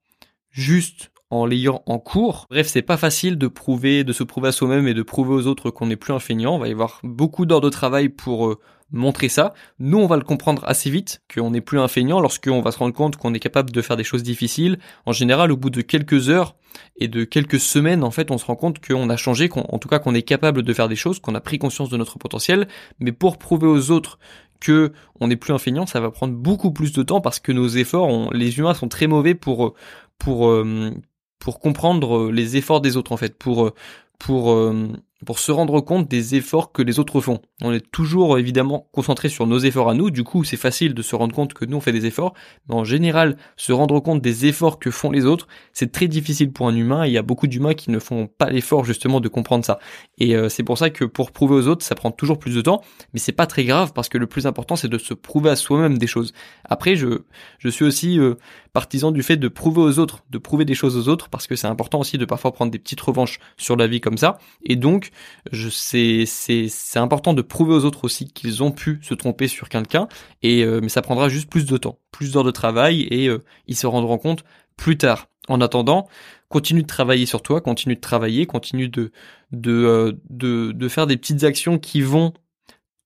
juste 0.50 1.12
en 1.30 1.46
l'ayant 1.46 1.84
en 1.86 2.00
cours. 2.00 2.48
Bref, 2.50 2.68
c'est 2.68 2.82
pas 2.82 2.98
facile 2.98 3.38
de 3.38 3.48
prouver, 3.48 4.04
de 4.04 4.14
se 4.14 4.24
prouver 4.24 4.50
à 4.50 4.52
soi-même 4.52 4.88
et 4.88 4.94
de 4.94 5.04
prouver 5.04 5.34
aux 5.34 5.48
autres 5.48 5.70
qu'on 5.70 5.88
n'est 5.88 5.96
plus 5.96 6.14
un 6.14 6.20
feignant. 6.20 6.56
On 6.56 6.60
va 6.60 6.68
y 6.68 6.72
avoir 6.72 7.00
beaucoup 7.04 7.46
d'heures 7.46 7.62
de 7.62 7.70
travail 7.70 8.10
pour 8.10 8.48
euh, 8.48 8.60
montrer 8.92 9.28
ça. 9.28 9.54
Nous, 9.80 9.98
on 9.98 10.08
va 10.08 10.16
le 10.16 10.24
comprendre 10.24 10.64
assez 10.66 10.90
vite 10.90 11.22
qu'on 11.34 11.52
n'est 11.52 11.62
plus 11.62 11.80
un 11.80 11.88
feignant 11.88 12.22
lorsqu'on 12.22 12.62
va 12.62 12.72
se 12.72 12.78
rendre 12.78 12.94
compte 12.94 13.18
qu'on 13.18 13.34
est 13.34 13.40
capable 13.40 13.72
de 13.72 13.82
faire 13.82 13.98
des 13.98 14.04
choses 14.04 14.24
difficiles. 14.24 14.80
En 15.06 15.12
général, 15.12 15.52
au 15.52 15.58
bout 15.58 15.70
de 15.70 15.82
quelques 15.82 16.30
heures 16.30 16.56
et 16.98 17.08
de 17.08 17.24
quelques 17.26 17.60
semaines, 17.60 18.04
en 18.04 18.12
fait, 18.12 18.32
on 18.32 18.38
se 18.38 18.46
rend 18.46 18.56
compte 18.56 18.86
qu'on 18.86 19.10
a 19.10 19.18
changé, 19.18 19.50
qu'en 19.50 19.78
tout 19.80 19.90
cas 19.90 20.00
qu'on 20.00 20.16
est 20.16 20.22
capable 20.22 20.64
de 20.64 20.74
faire 20.74 20.88
des 20.88 20.96
choses, 20.96 21.20
qu'on 21.20 21.36
a 21.36 21.42
pris 21.42 21.60
conscience 21.60 21.90
de 21.90 21.98
notre 21.98 22.18
potentiel. 22.18 22.68
Mais 23.00 23.12
pour 23.12 23.38
prouver 23.38 23.68
aux 23.68 23.92
autres 23.92 24.20
que 24.60 24.94
on 25.20 25.28
n'est 25.28 25.36
plus 25.36 25.54
un 25.54 25.60
feignant, 25.60 25.86
ça 25.86 26.00
va 26.00 26.10
prendre 26.10 26.34
beaucoup 26.34 26.72
plus 26.72 26.94
de 26.94 27.04
temps 27.04 27.22
parce 27.22 27.40
que 27.40 27.52
nos 27.52 27.68
efforts, 27.68 28.34
les 28.34 28.58
humains 28.58 28.74
sont 28.74 28.88
très 28.88 29.08
mauvais 29.08 29.36
pour 29.36 29.76
pour 30.18 30.50
euh, 30.50 30.92
pour 31.40 31.60
comprendre 31.60 32.18
euh, 32.28 32.32
les 32.32 32.58
efforts 32.58 32.82
des 32.82 32.98
autres 32.98 33.12
en 33.12 33.18
fait, 33.18 33.38
pour 33.38 33.68
euh, 33.68 33.74
pour 34.20 34.52
euh, 34.52 34.88
pour 35.26 35.40
se 35.40 35.52
rendre 35.52 35.82
compte 35.82 36.08
des 36.08 36.36
efforts 36.36 36.72
que 36.72 36.82
les 36.82 37.00
autres 37.00 37.22
font. 37.22 37.42
On 37.62 37.72
est 37.74 37.92
toujours 37.92 38.38
évidemment 38.38 38.88
concentré 38.92 39.30
sur 39.30 39.48
nos 39.48 39.58
efforts 39.58 39.90
à 39.90 39.94
nous, 39.94 40.12
du 40.12 40.24
coup 40.24 40.44
c'est 40.44 40.58
facile 40.58 40.94
de 40.94 41.02
se 41.02 41.16
rendre 41.16 41.34
compte 41.34 41.54
que 41.54 41.66
nous 41.66 41.78
on 41.78 41.82
fait 41.82 41.92
des 41.92 42.06
efforts, 42.06 42.34
mais 42.70 42.76
en 42.76 42.84
général 42.84 43.38
se 43.56 43.72
rendre 43.72 44.00
compte 44.00 44.22
des 44.22 44.46
efforts 44.46 44.78
que 44.78 44.92
font 44.92 45.12
les 45.12 45.26
autres, 45.26 45.48
c'est 45.74 45.92
très 45.92 46.08
difficile 46.08 46.52
pour 46.52 46.68
un 46.68 46.76
humain, 46.76 47.06
il 47.06 47.14
y 47.14 47.18
a 47.18 47.24
beaucoup 47.24 47.48
d'humains 47.48 47.74
qui 47.74 47.90
ne 47.90 48.00
font 48.00 48.28
pas 48.28 48.50
l'effort 48.50 48.86
justement 48.86 49.20
de 49.20 49.28
comprendre 49.28 49.66
ça. 49.66 49.80
Et 50.20 50.36
euh, 50.36 50.50
c'est 50.50 50.64
pour 50.64 50.78
ça 50.78 50.90
que 50.90 51.04
pour 51.04 51.32
prouver 51.32 51.56
aux 51.56 51.68
autres, 51.68 51.84
ça 51.84 51.96
prend 51.96 52.12
toujours 52.12 52.38
plus 52.38 52.54
de 52.54 52.62
temps, 52.62 52.82
mais 53.14 53.20
c'est 53.20 53.32
pas 53.32 53.48
très 53.48 53.64
grave 53.64 53.94
parce 53.94 54.10
que 54.10 54.18
le 54.18 54.28
plus 54.28 54.46
important 54.46 54.76
c'est 54.76 54.88
de 54.88 54.98
se 54.98 55.14
prouver 55.16 55.50
à 55.50 55.56
soi-même 55.56 55.98
des 55.98 56.08
choses. 56.08 56.34
Après 56.66 56.96
je 56.96 57.22
je 57.58 57.70
suis 57.70 57.86
aussi 57.86 58.20
euh, 58.20 58.36
partisan 58.72 59.12
du 59.12 59.24
fait 59.24 59.38
de 59.38 59.48
prouver 59.48 59.82
aux 59.82 59.98
autres, 59.98 60.24
de 60.30 60.38
prouver 60.38 60.64
des 60.64 60.76
choses 60.76 60.96
aux 60.96 61.12
autres 61.12 61.30
parce 61.30 61.48
que 61.48 61.56
c'est 61.56 61.68
important 61.68 62.00
aussi 62.00 62.20
de 62.20 62.26
parfois 62.26 62.52
prendre 62.52 62.72
des 62.72 62.78
petites 62.80 63.02
revanches 63.02 63.40
sur 63.58 63.76
la 63.76 63.88
vie 63.88 64.02
comme 64.02 64.18
ça 64.18 64.38
et 64.64 64.76
donc 64.76 65.07
c'est 65.52 67.00
important 67.00 67.34
de 67.34 67.42
prouver 67.42 67.74
aux 67.74 67.86
autres 67.86 68.06
aussi 68.06 68.32
qu'ils 68.32 68.64
ont 68.64 68.72
pu 68.72 69.00
se 69.02 69.14
tromper 69.14 69.48
sur 69.48 69.70
quelqu'un 69.70 70.08
euh, 70.46 70.80
mais 70.82 70.90
ça 70.90 71.02
prendra 71.02 71.30
juste 71.30 71.50
plus 71.50 71.66
de 71.66 71.78
temps, 71.78 72.00
plus 72.12 72.32
d'heures 72.32 72.44
de 72.44 72.52
travail 72.52 73.02
et 73.10 73.28
euh, 73.28 73.44
ils 73.68 73.76
se 73.76 73.88
rendront 73.88 74.18
compte 74.18 74.44
plus 74.76 74.98
tard. 74.98 75.28
En 75.50 75.62
attendant, 75.62 76.10
continue 76.50 76.82
de 76.82 76.88
travailler 76.88 77.26
sur 77.26 77.42
toi, 77.42 77.62
continue 77.62 77.96
de 77.96 78.02
travailler, 78.02 78.46
continue 78.46 78.92
euh, 78.98 80.14
de, 80.30 80.88
faire 80.90 81.08
des 81.08 81.16
petites 81.16 81.46
actions 81.46 81.80
qui 81.80 82.02
vont 82.02 82.34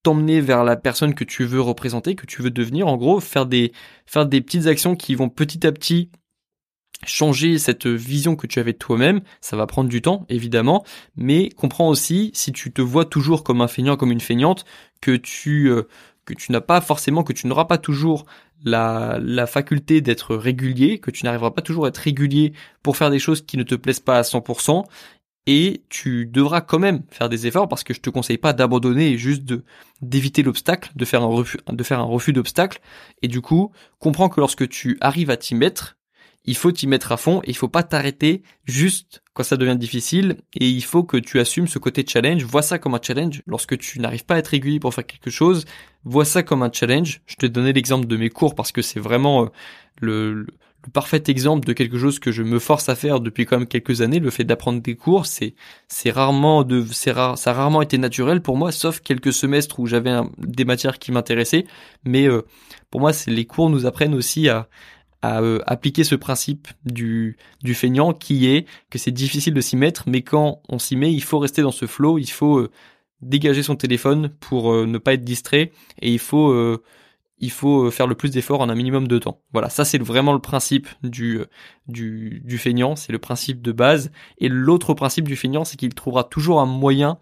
t'emmener 0.01 0.41
vers 0.41 0.63
la 0.63 0.75
personne 0.75 1.13
que 1.13 1.23
tu 1.23 1.45
veux 1.45 1.61
représenter, 1.61 2.15
que 2.15 2.25
tu 2.25 2.41
veux 2.41 2.49
devenir. 2.49 2.87
En 2.87 2.97
gros, 2.97 3.19
faire 3.19 3.45
des 3.45 3.71
petites 4.07 4.65
actions 4.65 4.95
qui 4.95 5.13
vont 5.13 5.29
petit 5.29 5.67
à 5.67 5.71
petit 5.71 6.09
changer 7.05 7.57
cette 7.57 7.87
vision 7.87 8.35
que 8.35 8.47
tu 8.47 8.59
avais 8.59 8.73
de 8.73 8.77
toi-même, 8.77 9.21
ça 9.41 9.57
va 9.57 9.67
prendre 9.67 9.89
du 9.89 10.01
temps, 10.01 10.25
évidemment, 10.29 10.83
mais 11.15 11.49
comprends 11.49 11.89
aussi, 11.89 12.31
si 12.33 12.51
tu 12.51 12.71
te 12.71 12.81
vois 12.81 13.05
toujours 13.05 13.43
comme 13.43 13.61
un 13.61 13.67
feignant, 13.67 13.97
comme 13.97 14.11
une 14.11 14.21
feignante, 14.21 14.65
que 15.01 15.15
tu, 15.15 15.69
euh, 15.69 15.83
que 16.25 16.33
tu 16.33 16.51
n'as 16.51 16.61
pas 16.61 16.81
forcément, 16.81 17.23
que 17.23 17.33
tu 17.33 17.47
n'auras 17.47 17.65
pas 17.65 17.77
toujours 17.77 18.25
la, 18.63 19.19
la 19.21 19.47
faculté 19.47 20.01
d'être 20.01 20.35
régulier, 20.35 20.99
que 20.99 21.11
tu 21.11 21.25
n'arriveras 21.25 21.51
pas 21.51 21.61
toujours 21.61 21.85
à 21.85 21.89
être 21.89 21.97
régulier 21.97 22.53
pour 22.83 22.97
faire 22.97 23.09
des 23.09 23.19
choses 23.19 23.41
qui 23.41 23.57
ne 23.57 23.63
te 23.63 23.75
plaisent 23.75 23.99
pas 23.99 24.19
à 24.19 24.21
100%, 24.21 24.85
et 25.47 25.81
tu 25.89 26.27
devras 26.27 26.61
quand 26.61 26.79
même 26.79 27.01
faire 27.09 27.27
des 27.27 27.47
efforts 27.47 27.67
parce 27.67 27.83
que 27.83 27.93
je 27.93 27.99
te 27.99 28.09
conseille 28.09 28.37
pas 28.37 28.53
d'abandonner 28.53 29.11
et 29.11 29.17
juste 29.17 29.43
de 29.43 29.63
d'éviter 30.01 30.43
l'obstacle, 30.43 30.91
de 30.95 31.05
faire 31.05 31.23
un 31.23 31.27
refus, 31.27 31.57
de 31.67 31.83
faire 31.83 31.99
un 31.99 32.03
refus 32.03 32.33
d'obstacle. 32.33 32.79
Et 33.21 33.27
du 33.27 33.41
coup, 33.41 33.71
comprends 33.99 34.29
que 34.29 34.39
lorsque 34.39 34.67
tu 34.69 34.97
arrives 35.01 35.31
à 35.31 35.37
t'y 35.37 35.55
mettre, 35.55 35.97
il 36.45 36.55
faut 36.55 36.71
t'y 36.71 36.87
mettre 36.87 37.11
à 37.11 37.17
fond 37.17 37.41
et 37.43 37.49
il 37.49 37.55
faut 37.55 37.67
pas 37.67 37.83
t'arrêter 37.83 38.41
juste 38.65 39.21
quand 39.33 39.43
ça 39.43 39.57
devient 39.57 39.77
difficile 39.77 40.37
et 40.55 40.67
il 40.69 40.83
faut 40.83 41.03
que 41.03 41.17
tu 41.17 41.39
assumes 41.39 41.67
ce 41.67 41.79
côté 41.79 42.03
challenge. 42.07 42.43
Vois 42.43 42.61
ça 42.61 42.79
comme 42.79 42.95
un 42.95 43.01
challenge. 43.01 43.43
Lorsque 43.45 43.77
tu 43.77 43.99
n'arrives 43.99 44.25
pas 44.25 44.35
à 44.35 44.37
être 44.39 44.47
régulier 44.47 44.79
pour 44.79 44.93
faire 44.93 45.05
quelque 45.05 45.29
chose, 45.29 45.65
vois 46.03 46.25
ça 46.25 46.43
comme 46.43 46.63
un 46.63 46.71
challenge. 46.71 47.21
Je 47.27 47.35
te 47.35 47.45
donnais 47.45 47.73
l'exemple 47.73 48.07
de 48.07 48.17
mes 48.17 48.29
cours 48.29 48.55
parce 48.55 48.71
que 48.71 48.81
c'est 48.81 48.99
vraiment 48.99 49.43
euh, 49.43 49.47
le, 49.99 50.33
le 50.33 50.47
parfait 50.89 51.21
exemple 51.27 51.65
de 51.65 51.73
quelque 51.73 51.97
chose 51.97 52.17
que 52.19 52.31
je 52.31 52.41
me 52.41 52.57
force 52.57 52.89
à 52.89 52.95
faire 52.95 53.19
depuis 53.19 53.45
quand 53.45 53.59
même 53.59 53.67
quelques 53.67 54.01
années. 54.01 54.19
Le 54.19 54.31
fait 54.31 54.43
d'apprendre 54.43 54.81
des 54.81 54.95
cours, 54.95 55.27
c'est 55.27 55.53
c'est 55.87 56.09
rarement 56.09 56.63
de 56.63 56.83
c'est 56.91 57.11
rare, 57.11 57.37
ça 57.37 57.51
a 57.51 57.53
rarement 57.53 57.81
été 57.81 57.97
naturel 57.97 58.41
pour 58.41 58.57
moi, 58.57 58.71
sauf 58.71 58.99
quelques 58.99 59.33
semestres 59.33 59.79
où 59.79 59.85
j'avais 59.85 60.11
des 60.39 60.65
matières 60.65 60.97
qui 60.97 61.11
m'intéressaient. 61.11 61.65
Mais 62.03 62.27
euh, 62.27 62.41
pour 62.89 62.99
moi, 63.01 63.13
c'est 63.13 63.31
les 63.31 63.45
cours 63.45 63.69
nous 63.69 63.85
apprennent 63.85 64.15
aussi 64.15 64.49
à 64.49 64.67
à 65.21 65.41
euh, 65.41 65.59
appliquer 65.67 66.03
ce 66.03 66.15
principe 66.15 66.67
du, 66.85 67.37
du 67.63 67.73
feignant 67.73 68.13
qui 68.13 68.47
est 68.47 68.65
que 68.89 68.97
c'est 68.97 69.11
difficile 69.11 69.53
de 69.53 69.61
s'y 69.61 69.75
mettre, 69.75 70.03
mais 70.07 70.21
quand 70.21 70.61
on 70.69 70.79
s'y 70.79 70.95
met, 70.95 71.13
il 71.13 71.23
faut 71.23 71.39
rester 71.39 71.61
dans 71.61 71.71
ce 71.71 71.85
flow, 71.85 72.17
il 72.17 72.29
faut 72.29 72.59
euh, 72.59 72.71
dégager 73.21 73.63
son 73.63 73.75
téléphone 73.75 74.29
pour 74.39 74.73
ne 74.73 74.97
pas 74.97 75.13
être 75.13 75.23
distrait 75.23 75.71
et 76.01 76.11
il 76.11 76.19
faut 76.19 76.79
il 77.41 77.51
faut 77.51 77.85
euh, 77.85 77.91
faire 77.91 78.07
le 78.07 78.15
plus 78.15 78.29
d'efforts 78.29 78.61
en 78.61 78.69
un 78.69 78.75
minimum 78.75 79.07
de 79.07 79.17
temps. 79.17 79.41
Voilà, 79.51 79.69
ça 79.69 79.83
c'est 79.83 79.97
vraiment 79.97 80.33
le 80.33 80.39
principe 80.39 80.87
du, 81.03 81.39
euh, 81.39 81.45
du, 81.87 82.41
du 82.45 82.57
feignant, 82.57 82.95
c'est 82.95 83.11
le 83.11 83.19
principe 83.19 83.61
de 83.61 83.71
base. 83.71 84.11
Et 84.37 84.47
l'autre 84.47 84.93
principe 84.93 85.27
du 85.27 85.35
feignant, 85.35 85.65
c'est 85.65 85.75
qu'il 85.75 85.93
trouvera 85.93 86.23
toujours 86.23 86.61
un 86.61 86.65
moyen 86.65 87.17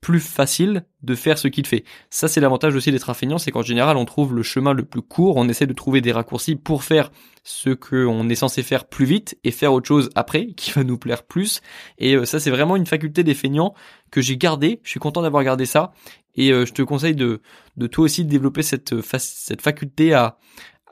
plus 0.00 0.20
facile 0.20 0.84
de 1.02 1.14
faire 1.14 1.38
ce 1.38 1.48
qu'il 1.48 1.66
fait. 1.66 1.84
Ça, 2.08 2.28
c'est 2.28 2.40
l'avantage 2.40 2.74
aussi 2.74 2.92
d'être 2.92 3.10
un 3.10 3.14
feignant, 3.14 3.38
c'est 3.38 3.50
qu'en 3.50 3.62
général, 3.62 3.96
on 3.96 4.04
trouve 4.04 4.34
le 4.34 4.42
chemin 4.42 4.72
le 4.72 4.84
plus 4.84 5.02
court, 5.02 5.36
on 5.36 5.48
essaie 5.48 5.66
de 5.66 5.72
trouver 5.72 6.00
des 6.00 6.12
raccourcis 6.12 6.56
pour 6.56 6.84
faire 6.84 7.10
ce 7.44 7.70
qu'on 7.70 8.28
est 8.28 8.34
censé 8.34 8.62
faire 8.62 8.86
plus 8.86 9.04
vite 9.04 9.38
et 9.44 9.50
faire 9.50 9.72
autre 9.72 9.86
chose 9.86 10.10
après, 10.14 10.48
qui 10.56 10.72
va 10.72 10.82
nous 10.82 10.98
plaire 10.98 11.22
plus. 11.22 11.60
Et 11.98 12.16
euh, 12.16 12.24
ça, 12.24 12.40
c'est 12.40 12.50
vraiment 12.50 12.74
une 12.74 12.86
faculté 12.86 13.22
des 13.22 13.34
feignants 13.34 13.74
que 14.10 14.20
j'ai 14.20 14.36
gardé. 14.36 14.80
Je 14.82 14.90
suis 14.90 15.00
content 15.00 15.22
d'avoir 15.22 15.44
gardé 15.44 15.66
ça. 15.66 15.92
Et 16.34 16.52
euh, 16.52 16.66
je 16.66 16.72
te 16.72 16.82
conseille 16.82 17.14
de, 17.14 17.42
de 17.76 17.86
toi 17.86 18.06
aussi 18.06 18.24
développer 18.24 18.62
cette, 18.62 18.94
cette 19.18 19.62
faculté 19.62 20.14
à, 20.14 20.38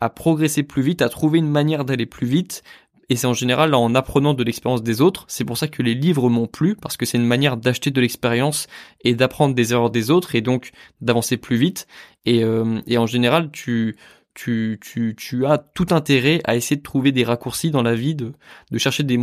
à 0.02 0.10
progresser 0.10 0.62
plus 0.62 0.82
vite, 0.82 1.00
à 1.00 1.08
trouver 1.08 1.38
une 1.38 1.48
manière 1.48 1.84
d'aller 1.84 2.06
plus 2.06 2.26
vite, 2.26 2.62
et 3.08 3.14
c'est 3.14 3.26
en 3.26 3.34
général 3.34 3.74
en 3.74 3.94
apprenant 3.94 4.34
de 4.34 4.42
l'expérience 4.42 4.82
des 4.82 5.00
autres. 5.00 5.24
C'est 5.28 5.44
pour 5.44 5.58
ça 5.58 5.68
que 5.68 5.82
les 5.82 5.94
livres 5.94 6.28
m'ont 6.28 6.48
plu, 6.48 6.74
parce 6.74 6.96
que 6.96 7.06
c'est 7.06 7.18
une 7.18 7.26
manière 7.26 7.56
d'acheter 7.56 7.90
de 7.90 8.00
l'expérience 8.00 8.66
et 9.02 9.14
d'apprendre 9.14 9.54
des 9.54 9.72
erreurs 9.72 9.90
des 9.90 10.10
autres, 10.10 10.34
et 10.34 10.40
donc 10.40 10.72
d'avancer 11.00 11.36
plus 11.36 11.56
vite. 11.56 11.86
Et, 12.24 12.42
euh, 12.42 12.80
et 12.86 12.98
en 12.98 13.06
général, 13.06 13.50
tu, 13.52 13.96
tu, 14.34 14.78
tu, 14.80 15.14
tu 15.16 15.46
as 15.46 15.58
tout 15.58 15.86
intérêt 15.90 16.40
à 16.44 16.56
essayer 16.56 16.76
de 16.76 16.82
trouver 16.82 17.12
des 17.12 17.24
raccourcis 17.24 17.70
dans 17.70 17.82
la 17.82 17.94
vie, 17.94 18.14
de, 18.14 18.32
de 18.70 18.78
chercher 18.78 19.02
des, 19.02 19.18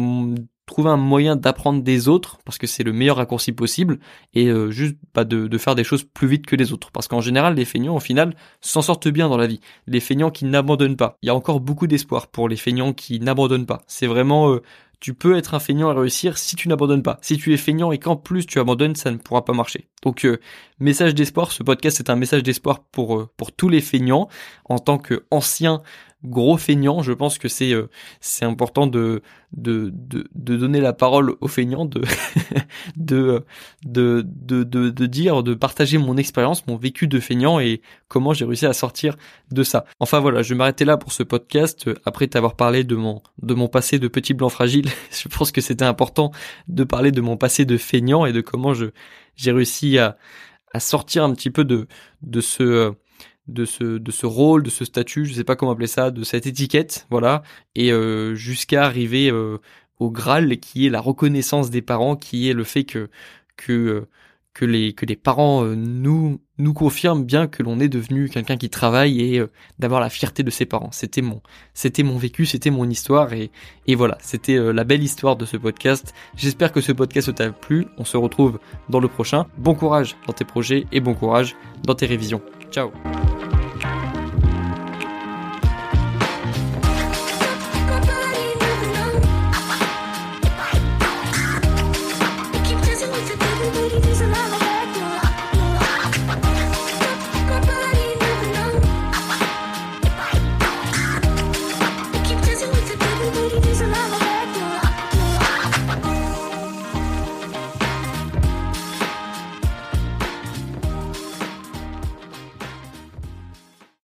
trouver 0.70 0.92
un 0.92 0.98
moyen 0.98 1.36
d'apprendre 1.36 1.82
des 1.82 2.08
autres 2.08 2.38
parce 2.46 2.60
que 2.60 2.68
c'est 2.68 2.84
le 2.84 2.94
meilleur 2.94 3.18
raccourci 3.18 3.52
possible 3.52 4.00
et 4.36 4.48
euh, 4.48 4.70
juste 4.70 4.98
pas 5.14 5.26
de, 5.26 5.48
de, 5.48 5.58
faire 5.58 5.74
des 5.74 5.84
choses 5.84 6.04
plus 6.04 6.28
vite 6.28 6.46
que 6.46 6.56
les 6.56 6.72
autres. 6.72 6.92
Parce 6.92 7.08
qu'en 7.08 7.22
général 7.22 7.56
les 7.56 7.66
feignants 7.66 7.96
au 7.96 8.00
final 8.00 8.36
s'en 8.62 8.84
sortent 8.84 9.08
bien 9.08 9.28
dans 9.28 9.38
la 9.38 9.48
vie. 9.48 9.60
Les 9.88 10.00
feignants 10.00 10.30
qui 10.30 10.46
n'abandonnent 10.46 10.96
pas. 10.96 11.18
Il 11.24 11.28
y 11.28 11.30
a 11.32 11.36
encore 11.36 11.60
beaucoup 11.60 11.88
d'espoir 11.88 12.28
pour 12.28 12.48
les 12.48 12.56
feignants 12.56 12.94
qui 12.94 13.20
n'abandonnent 13.20 13.66
pas. 13.66 13.82
C'est 13.88 14.08
vraiment 14.08 14.54
euh, 14.54 14.62
tu 15.00 15.14
peux 15.14 15.38
être 15.38 15.54
un 15.54 15.60
feignant 15.60 15.92
et 15.92 15.96
réussir 15.98 16.38
si 16.38 16.56
tu 16.56 16.68
n'abandonnes 16.68 17.04
pas. 17.04 17.18
Si 17.22 17.38
tu 17.38 17.54
es 17.54 17.58
feignant 17.58 17.92
et 17.92 18.00
qu'en 18.00 18.16
plus 18.16 18.46
tu 18.46 18.60
abandonnes, 18.60 18.96
ça 18.96 19.12
ne 19.12 19.18
pourra 19.18 19.46
pas 19.46 19.54
marcher. 19.54 19.88
Donc 20.04 20.26
euh, 20.26 20.40
message 20.80 21.16
d'espoir, 21.16 21.52
ce 21.52 21.64
podcast 21.64 22.00
est 22.00 22.10
un 22.10 22.16
message 22.16 22.44
d'espoir 22.44 22.84
pour 22.92 23.30
pour 23.38 23.52
tous 23.52 23.70
les 23.70 23.82
feignants 23.82 24.28
en 24.66 24.80
tant 24.80 24.98
qu'anciens 24.98 25.82
gros 26.24 26.58
feignant, 26.58 27.02
je 27.02 27.14
pense 27.14 27.38
que 27.38 27.48
c'est 27.48 27.72
euh, 27.74 27.90
c'est 28.20 28.44
important 28.44 28.88
de, 28.88 29.22
de, 29.54 29.90
de 29.94 30.28
de 30.36 30.58
donner 30.58 30.82
la 30.82 30.92
parole 30.92 31.36
aux 31.40 31.48
feignants, 31.48 31.86
de 31.86 32.02
de, 32.98 33.46
de 33.86 34.64
de 34.64 34.64
de 34.64 35.06
dire, 35.06 35.44
de 35.44 35.54
partager 35.54 35.98
mon 35.98 36.18
expérience, 36.18 36.68
mon 36.68 36.76
vécu 36.76 37.08
de 37.08 37.20
feignant 37.20 37.60
et 37.60 37.82
comment 38.10 38.34
j'ai 38.34 38.46
réussi 38.46 38.66
à 38.66 38.74
sortir 38.74 39.16
de 39.52 39.64
ça. 39.64 39.86
Enfin 40.00 40.20
voilà, 40.20 40.42
je 40.42 40.50
vais 40.54 40.58
m'arrêter 40.58 40.84
là 40.84 40.98
pour 40.98 41.14
ce 41.14 41.24
podcast. 41.24 41.90
Après 42.06 42.28
t'avoir 42.28 42.56
parlé 42.56 42.84
de 42.84 42.96
mon 42.96 43.22
de 43.42 43.54
mon 43.54 43.70
passé 43.70 43.98
de 43.98 44.08
petit 44.10 44.34
blanc 44.34 44.50
fragile, 44.50 44.90
je 45.12 45.28
pense 45.30 45.52
que 45.52 45.62
c'était 45.62 45.86
important 45.86 46.32
de 46.68 46.84
parler 46.84 47.12
de 47.12 47.22
mon 47.22 47.38
passé 47.38 47.66
de 47.66 47.78
feignant 47.78 48.26
et 48.26 48.34
de 48.34 48.42
comment 48.42 48.74
je 48.74 48.88
j'ai 49.36 49.52
réussi 49.52 49.98
à 49.98 50.18
à 50.74 50.80
sortir 50.80 51.24
un 51.24 51.34
petit 51.34 51.50
peu 51.50 51.64
de 51.64 51.88
de 52.22 52.42
ce 52.42 52.94
de 53.50 53.66
ce 53.66 53.98
de 53.98 54.12
ce 54.12 54.26
rôle, 54.26 54.64
de 54.64 54.70
ce 54.70 54.86
statut, 54.86 55.26
je 55.26 55.34
sais 55.34 55.44
pas 55.44 55.56
comment 55.56 55.72
appeler 55.72 55.88
ça, 55.88 56.12
de 56.12 56.24
cette 56.24 56.48
étiquette, 56.48 57.08
voilà, 57.10 57.44
et 57.76 57.92
euh, 57.92 58.36
jusqu'à 58.36 58.86
arriver 58.86 59.32
euh, 59.32 59.58
au 60.00 60.12
Graal 60.12 60.60
qui 60.60 60.86
est 60.86 60.90
la 60.90 61.02
reconnaissance 61.02 61.70
des 61.70 61.82
parents, 61.82 62.16
qui 62.16 62.50
est 62.50 62.54
le 62.54 62.64
fait 62.64 62.84
que 62.84 63.10
que 63.58 63.74
euh, 63.74 64.08
que 64.54 64.66
les 64.66 64.94
que 64.94 65.06
les 65.06 65.16
parents 65.16 65.64
nous 65.64 66.42
nous 66.58 66.74
confirment 66.74 67.24
bien 67.24 67.48
que 67.48 67.64
l'on 67.64 67.80
est 67.80 67.88
devenu 67.88 68.30
quelqu'un 68.30 68.58
qui 68.58 68.70
travaille 68.70 69.22
et 69.22 69.42
d'avoir 69.78 70.02
la 70.02 70.10
fierté 70.10 70.44
de 70.44 70.50
ses 70.50 70.66
parents. 70.66 70.90
C'était 70.92 71.22
mon 71.22 71.42
c'était 71.74 72.04
mon 72.04 72.18
vécu, 72.18 72.46
c'était 72.46 72.72
mon 72.72 72.90
histoire 72.90 73.32
et 73.32 73.52
et 73.86 73.96
voilà, 73.96 74.18
c'était 74.22 74.58
la 74.74 74.84
belle 74.84 75.04
histoire 75.04 75.38
de 75.38 75.46
ce 75.46 75.56
podcast. 75.56 76.14
J'espère 76.36 76.72
que 76.74 76.82
ce 76.82 76.92
podcast 76.92 77.34
t'a 77.34 77.52
plu. 77.52 77.86
On 77.98 78.06
se 78.06 78.18
retrouve 78.18 78.60
dans 78.90 79.00
le 79.00 79.08
prochain. 79.08 79.46
Bon 79.58 79.76
courage 79.76 80.18
dans 80.28 80.34
tes 80.34 80.46
projets 80.46 80.88
et 80.92 81.00
bon 81.00 81.14
courage 81.14 81.56
dans 81.84 81.96
tes 81.96 82.08
révisions. 82.08 82.42
Ciao. 82.72 82.92